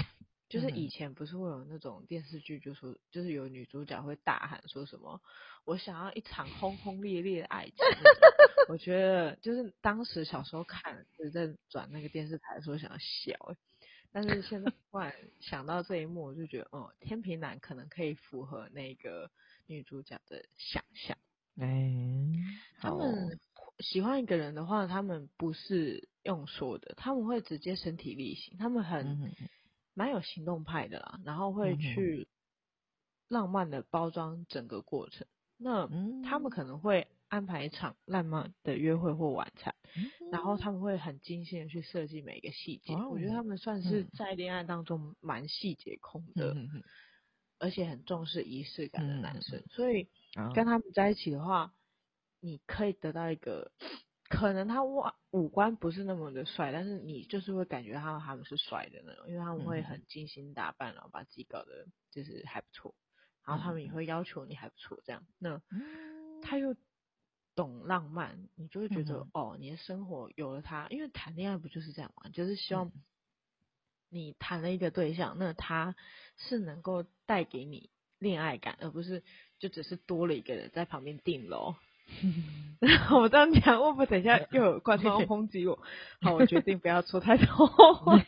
[0.53, 5.19] 就是以前不是会有那种电视剧，就说就是有女主角会大喊说什么
[5.65, 7.77] “我想要一场轰轰烈烈的爱情”，
[8.69, 13.57] 我觉得就是当时小时候看，就是在转那个电视台的时候想要笑，
[14.13, 19.31] 但是现在 突然想到这一幕，我就觉得哦，天平男可能可以符合那个
[19.67, 21.17] 女主角的想象。
[21.57, 21.91] 哎，
[22.79, 23.41] 他们
[23.79, 29.33] 喜欢一个人的话，他们不是用说的，他们会直接身体力行，他们很。
[29.95, 32.29] 蛮有行动派的啦，然后会去
[33.29, 35.27] 浪漫的包装整个过程。
[35.57, 35.89] 那
[36.25, 39.75] 他们可能会安排一场浪漫的约会或晚餐，
[40.31, 42.95] 然后他们会很精心的去设计每一个细节。
[42.95, 46.57] 我觉得他们算是在恋爱当中蛮细节控的，
[47.59, 49.63] 而且很重视仪式感的男生。
[49.71, 50.09] 所以
[50.55, 51.73] 跟他们在一起的话，
[52.41, 53.71] 你可以得到一个。
[54.33, 62.95] 可能他外五官不是那么的帅，但是你就是会感觉他他们是帅的那种，因为他们会很精心打扮，然后把自己搞得就是还不错，
[63.45, 65.23] 然后他们也会要求你还不错这样。
[65.39, 65.61] 那
[66.41, 66.75] 他又
[67.55, 72.91] 懂浪漫，你就会觉得哦，你的生活有了他，因为谈恋爱不就是这样嘛，就是希望
[74.09, 75.95] 你谈了一个对象，那他
[76.37, 79.23] 是能够带给你恋爱感，而不是
[79.59, 81.75] 就只是多了一个人在旁边顶楼。
[83.13, 85.79] 我这样讲，会不会等一下又有观众抨击我？
[86.21, 88.19] 好，我决定不要说太多话。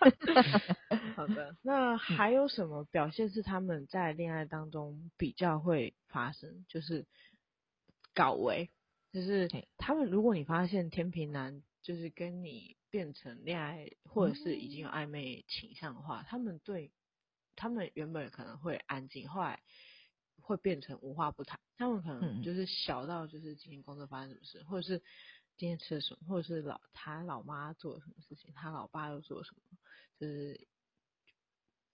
[1.17, 6.65] 好的，那还有什么表现是他们在恋爱当中比较会发生？
[6.69, 7.07] 就是
[8.15, 8.71] 搞维，
[9.13, 10.09] 就是他们。
[10.09, 16.93] 如果你发现天平男就是跟你变成恋爱，或者是已经有暧昧倾向的话，他们对
[17.57, 19.61] 他们原本可能会安静，后来。
[20.45, 25.03] 会变成无话不谈，他们可能就是小到就是今天工作发生什么事，嗯、或者是
[25.57, 29.63] 今天吃了什么，或者是老他老妈做了什么事情，他老爸又做了什么，
[30.21, 30.69] 就是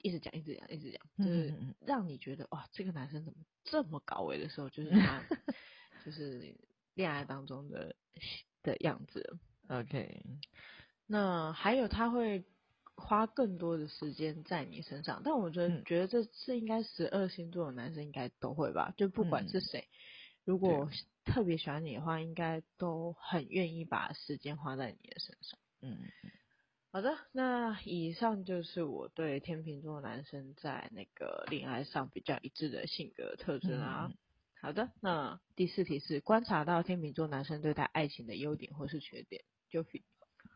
[0.02, 5.22] 一直讲一直讲一直讲，就是让你觉得哇，这个男生怎么这么高维的时候，就是他
[6.04, 6.54] 就是
[6.94, 7.94] 恋爱当中的
[8.62, 9.38] 的样子。
[9.68, 10.24] OK，
[11.06, 12.44] 那还有他会
[13.00, 19.88] 花更多的时间在你身上，但我觉得、嗯、觉得这是应该十二星座的男生应该都会吧，就不管是谁，嗯、
[20.44, 20.88] 如果
[21.24, 25.58] 特别喜欢你的话，应该都很愿意把时间花在你的身上。
[25.80, 25.98] 嗯。
[26.92, 34.08] 好的，那以上就是我对天秤座男生在那个恋爱上比较一致的性格特征啊。
[34.10, 34.18] 嗯、
[34.60, 39.84] 好的，那第四题是观察到天秤座男生对待爱情的优点或是缺点，就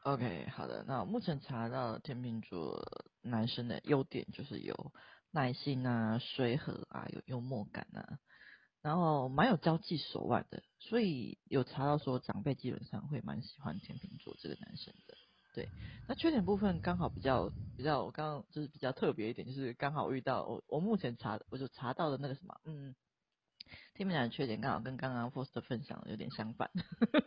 [0.05, 2.79] OK，好的，那我目前查到天秤座
[3.23, 4.93] 男生的优点就是有
[5.31, 8.19] 耐心啊、随和啊、有幽默感啊，
[8.83, 15.17] 然后蛮有交际手腕的，所以有查到说长辈基本上会蛮喜欢天秤座这个男生的。
[15.55, 15.71] 对，
[16.07, 22.95] 那缺点部分刚好比较比较，我刚刚就是比较特别一点，就是刚好遇到我我目前查我就查到的那个什么，嗯，
[23.95, 26.71] 天秤男的缺点刚好跟刚刚 Foster 分享的有点相反，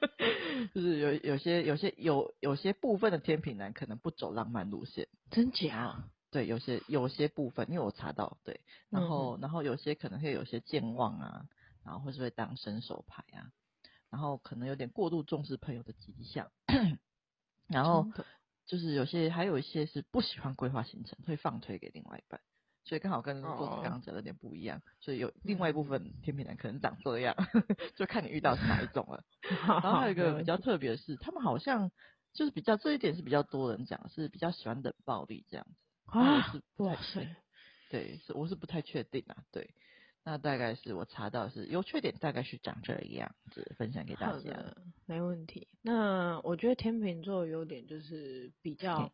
[0.74, 6.04] 就是有有些有些有有些部分的天平男可能不走浪漫路线，真假？
[6.30, 8.60] 对，有些有些部分，因为我查到对，
[8.90, 11.46] 然后、嗯、然后有些可能会有些健忘啊，
[11.86, 13.52] 然后或是会当伸手牌啊，
[14.10, 16.52] 然后可能有点过度重视朋友的迹象。
[17.68, 18.08] 然后
[18.66, 22.42] 就是有些还有一些是不喜欢规划行程，会放推给另外一半，
[22.88, 27.36] 所以刚好跟作者刚刚讲的有点不一样，所以有另外一部分天秤男可能长这样，
[27.96, 29.24] 就看你遇到是哪一种了。
[29.68, 31.92] 然后还有一个比较特别的是，他们好像
[32.34, 35.74] 就是比较这一点是比较多人讲，是比较喜欢冷暴力这样子。
[36.06, 37.36] 啊，哇塞，
[37.90, 39.70] 对，是 我是不太确定啊，对。
[40.24, 44.76] 那大概是我查到是优缺点，大概是长这样子，分享给大家。
[45.06, 45.70] 没问题。
[45.82, 49.10] 那我觉得天秤座的优点就是比较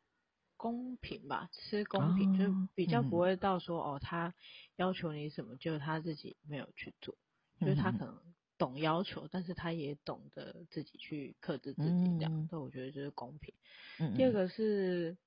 [0.63, 4.33] 公平吧，是公平，哦、就是比较不会到说、嗯、哦，他
[4.77, 7.17] 要求你什么，就他自己没有去做，
[7.59, 8.17] 嗯、就是他可能
[8.57, 13.53] 懂要求，但是他也懂得自己去克制自己这样，所以、嗯、我觉得就是公平。
[13.99, 15.17] 嗯、第二个是。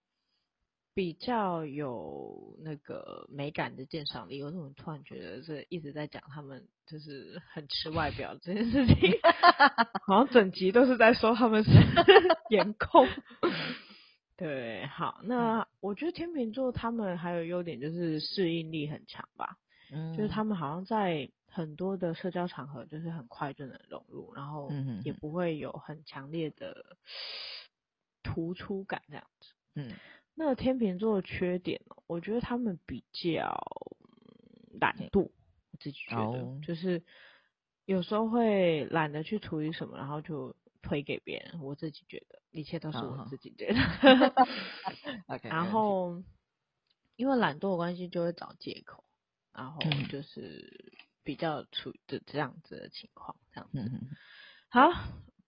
[0.96, 8.96] 比较有那个美感的鉴赏力，我怎么突然觉得这一直在讲他们就是很吃外表这件事情，
[10.08, 11.70] 好像整集都是在说他们是
[12.48, 13.06] 颜控。
[14.36, 19.56] 对，好，那我觉得天秤座他们还有优点就是适应力很强吧，
[19.90, 24.70] 嗯，就是他们好像在很多的社交场合就是很快就能融入，然后
[25.04, 26.96] 也不会有很强烈的
[28.22, 29.90] 突出感这样子，嗯。
[30.38, 31.96] 那天秤座的缺点呢？
[32.06, 33.56] 我觉得他们比较
[34.78, 37.02] 懒惰，我自己觉得就是
[37.86, 41.60] 有时候会懒得去处理什么，然后就推给别人。
[41.60, 43.78] 我自己觉得一切都是我自己觉得。
[45.48, 46.22] 然后
[47.16, 49.04] 因为懒惰的关系，就会找借口，
[49.52, 53.90] 然后就是比较处于这这样子的情况，这样子。
[54.68, 54.90] 好。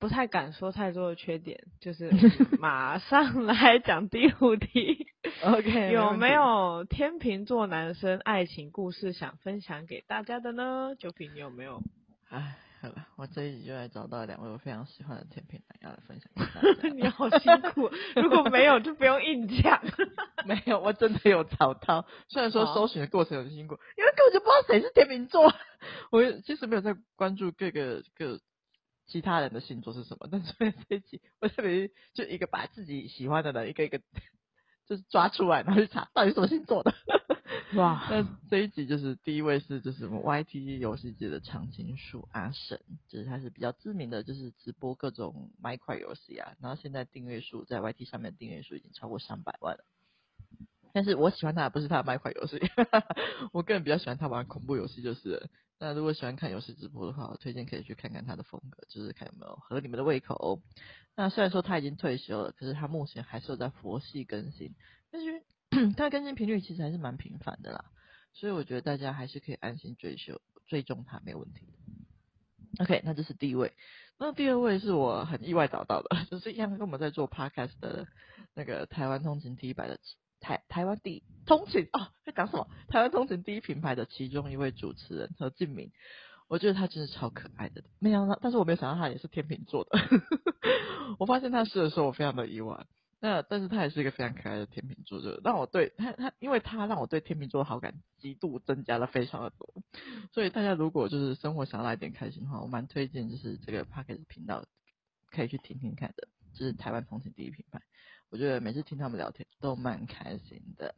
[0.01, 2.09] 不太敢说太多的缺点，就是
[2.61, 5.09] 马上来讲第五题。
[5.43, 10.95] OK，有没有天秤座男生爱情故事想分享给大家的呢？
[10.97, 11.83] 九品，你有没有？
[12.29, 16.89] 哎，好了，我这一集就来找到两位我非常喜欢的甜品男要来分享给大家。
[16.95, 19.83] 你好辛苦，如果没有就不用硬讲。
[20.47, 22.07] 没有，我真的有找到。
[22.29, 25.53] 虽然说搜寻的过程很辛苦，因为根本就不知道谁是天秤座。
[26.13, 28.41] 我其实没有在关注各个各。
[29.11, 30.29] 其他人的星座是什么？
[30.31, 30.53] 但是
[30.87, 33.99] 这一集我特别就一个把自己喜欢的人一个一个
[34.87, 36.93] 就是抓出来，然后去查到底什么星座的。
[37.77, 38.07] 哇！
[38.11, 46.55] 那这一集就是第一位是就是我们 YT 游戏界的常青树阿神，就是他是比较知名的，就是直播各种麦块游戏啊。
[46.61, 49.85] 然后现在订阅数在 YT 上面订阅数已经超过三百万了。
[50.95, 52.59] 但是我喜欢他不是他的麦块游戏，
[53.53, 55.49] 我个人比较喜欢他玩恐怖游戏，就是。
[55.81, 60.61] 那如果喜欢看游戏直播的话，我推荐可以去看看他的风格，就是看有没有合你们的胃口。
[61.15, 64.75] 那虽然说他已经退休了，可是他目前还是有在佛系更新，
[65.13, 65.41] 但是
[65.97, 67.85] 他更新频率其实还是蛮频繁的啦，
[68.33, 71.69] 所以我觉得大家还是可以安心追求追踪他，没有问题。
[72.81, 73.73] OK，那这是第一位。
[74.19, 78.07] 那第二位是我很意外找到的， 就是一样跟我们在做 Podcast 的
[78.55, 79.99] 那个台湾通勤 T 一百的。
[80.41, 82.69] 台台湾第通勤哦，在讲什么？
[82.87, 85.91] 台湾通勤第一品牌的其中一位主持人何敬明，
[86.47, 87.83] 我觉得他真是超可爱的。
[87.99, 89.99] 没想到，但是我没有想到他也是天秤座的。
[91.19, 92.87] 我发现他是的时候，我非常的意外。
[93.21, 99.83] 那但是他也是一个非常可爱的天秤座，就让我对他他，因为他让我对天秤座的好感极度增加了非常的多。
[100.33, 104.65] 所以大家如果就是生活想要来点开心的话，我蛮推荐就是这个 Pocket 频道
[105.31, 107.83] 可以去听听看的，就是台湾同情第一品牌。
[108.31, 110.95] 我觉得每次听他们聊天都蛮开心的。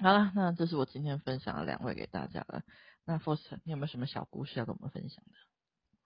[0.00, 2.62] 好了，那这是我今天分享的两位给大家了。
[3.04, 5.32] 那 Foster，你有没有什么小故事要跟我们分享的？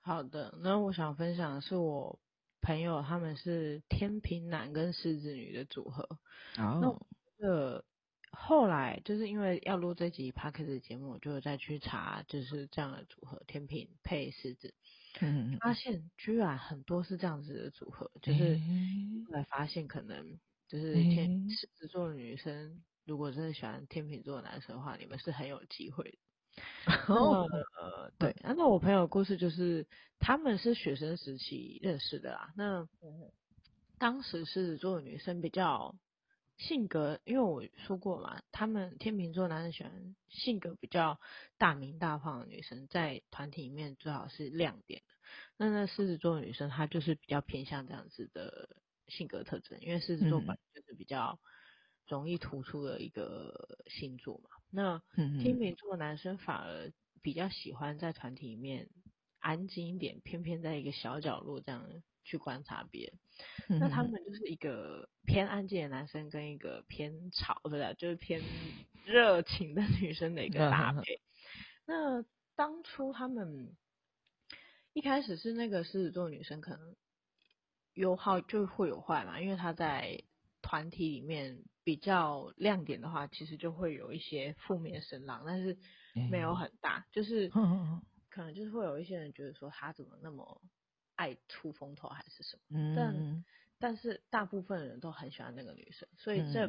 [0.02, 2.18] 好的，那我想分享的是我
[2.62, 6.08] 朋友他们是天平男跟狮子女的组合。
[6.58, 7.06] 哦。
[7.38, 7.84] 那
[8.32, 14.74] 后来就是因为要录这集 Podcast 的节目，我就再去查就是这样的组合，天平配狮子。
[15.20, 18.60] 嗯，发现居然很多是这样子的组合，就是
[19.26, 20.38] 后来发现可能
[20.68, 26.18] 就是天狮子座的女生，如果真的喜欢天秤座的男生的话，你们是很有机会的。
[27.08, 27.46] 哦，
[27.78, 29.86] 呃，对，那我朋友的故事就是
[30.18, 32.52] 他们是学生时期认识的啦。
[32.56, 32.88] 那
[33.98, 35.94] 当时狮子座的女生比较
[36.56, 41.20] 性格，因为我说过嘛，他们天秤座男生喜欢性格比较
[41.58, 45.14] 大明大放的女生，在团体里面最好是亮点的。
[45.56, 48.76] 那那狮子座的女生她就是比较偏向这样子的
[49.08, 51.38] 性格特征，因为狮子座本来就是比较
[52.08, 54.50] 容易突出的一个星座嘛。
[54.70, 55.02] 那
[55.42, 56.92] 天秤座男生反而
[57.22, 58.88] 比较喜欢在团体里面
[59.38, 61.84] 安静一点，偏偏在一个小角落这样
[62.24, 63.80] 去观察别人。
[63.80, 68.42] 那他们就是一个偏安静的男生跟一个偏吵的，就是偏
[69.04, 71.20] 热情的女生的一个搭配。
[71.86, 72.22] 那
[72.54, 73.74] 当初他们
[74.92, 76.94] 一开始是那个狮子座女生可能
[77.94, 80.22] 有好就会有坏嘛，因为她在
[80.62, 85.76] 团体里面比较亮点的话，其实就会有一些负面声浪，但是
[86.30, 87.48] 没有很大，就是
[88.28, 90.60] 可能就是会有一些人觉得说他怎么那么。
[91.16, 92.78] 爱出风头还是什么？
[92.78, 93.44] 嗯、但
[93.78, 96.66] 但是大部分人都很喜欢那个女生，所以这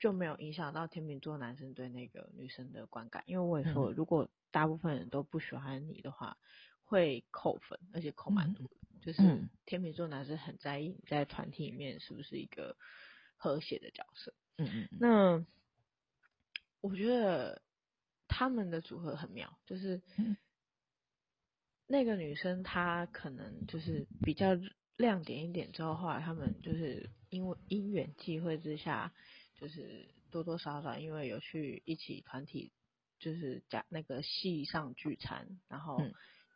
[0.00, 3.22] 就没有影响到天秤座男生对那个女生的观感。
[3.28, 6.36] 因为我也说，如果大部分人都不喜欢你的话，
[6.82, 8.74] 会扣分，而且扣蛮多的。
[9.00, 9.22] 就是
[9.64, 12.76] 天秤座男生很在意你在团体里面是不是一个
[13.36, 14.34] 和谐的角色。
[14.58, 14.88] 嗯嗯。
[15.00, 15.46] 那
[16.80, 17.62] 我觉得
[18.28, 20.00] 他们的组合很妙，就是。
[21.86, 24.58] 那个女生她可能就是比较
[24.96, 29.12] 亮点一点，之后后来他们就是因为因缘际会之下，
[29.54, 32.72] 就是多多少少因为有去一起团体，
[33.18, 36.00] 就是讲那个戏上聚餐，然后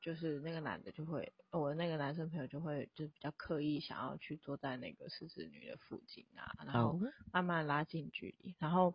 [0.01, 7.01] 就是那个男的就会，我的那个男生朋友就会就比较刻意想要去坐在那个狮子女的附近啊，然后
[7.33, 8.95] 慢慢拉近距离，然后。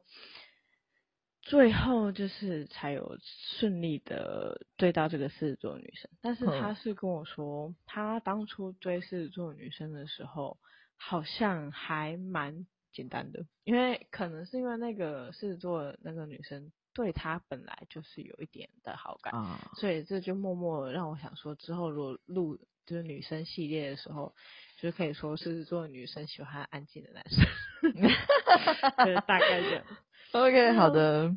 [1.45, 3.18] 最后就是才有
[3.58, 10.58] 顺利的追到这个狮子座女生，但是他是跟我说，他当初追狮子座女生的时候，
[10.95, 19.34] 好像还蛮简单的，因为可能是因为那个狮子座那个女生对他本来就是有一点的好感，
[19.78, 24.36] 所以这就默默让我想说，之后如果录就是女生系列的时候，
[24.78, 27.46] 就是可以说狮子座女生喜欢安静的男生，
[29.06, 29.86] 就是大概这样。
[30.34, 31.36] OK，好的。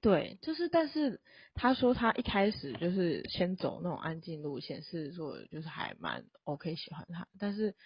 [0.00, 1.20] 对，就是，但是
[1.54, 7.76] 他说他一开始就是先走那种安静路线，是说就是还蛮 OK 喜欢他，但是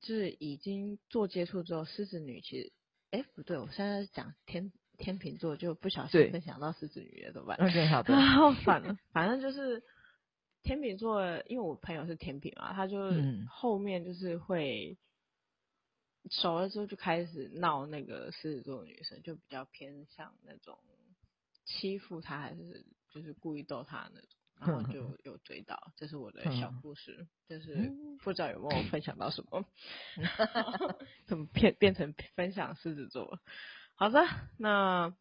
[0.00, 2.72] 就是已经做接触之后，狮子女其实，
[3.10, 8.14] 哎，不对，我现在讲天天秤座就不小心分享到狮子女了，怎么办？OK，好的。
[8.14, 9.82] 然后反了，反正就是
[10.62, 13.12] 天秤座，因为我朋友是天秤嘛，他就
[13.48, 14.96] 后面就是会。
[16.30, 20.78] 熟了之后就开始闹那个狮子座的女生，就比较偏向那种
[21.66, 25.92] 欺负她，还是就是故意逗她那种，然后就有追到。
[25.96, 27.92] 这是我的小故事，就是
[28.22, 29.66] 不知道有没有分享到什么，
[31.28, 33.38] 怎么变变成分享狮子座？
[33.96, 34.24] 好的，
[34.58, 35.14] 那。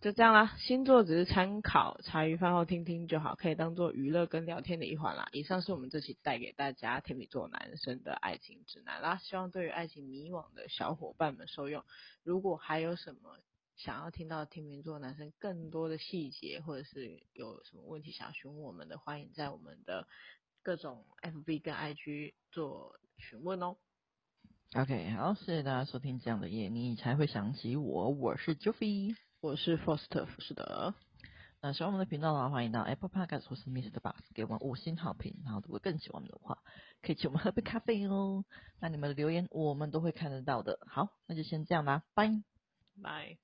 [0.00, 5.30] 就这样啦，星座只是参考，茶余饭后听听就好，可以当做娱乐跟聊天的一环啦。
[5.32, 11.82] 以上是我们这期带给大家天秤座男生的爱情指南啦，希望对于爱情迷惘的小伙伴们受用。
[12.22, 13.38] 如果还有什么
[13.76, 20.06] 想要听到天秤座男生更多的细节，或者是有什么问题想要询问我们的，欢迎在我们的
[20.62, 23.78] 各种 FB 跟 IG 做询问哦。
[24.76, 29.14] OK，好，谢谢大家收听这样的夜，你才会想起我，我是 Joffy。
[29.40, 30.94] 我是 Foster，是的。
[31.62, 35.36] 那喜欢我们的频道的话，欢迎到 Apple Podcast 或是 MixerBox 给我们五星好评。
[35.44, 36.58] 然后如果更喜欢我们的话，
[37.02, 38.44] 可以请我们喝杯咖啡哦。
[38.80, 40.80] 那你们的留言我们都会看得到的。
[40.88, 42.42] 好，那就先这样啦，拜
[43.00, 43.38] 拜。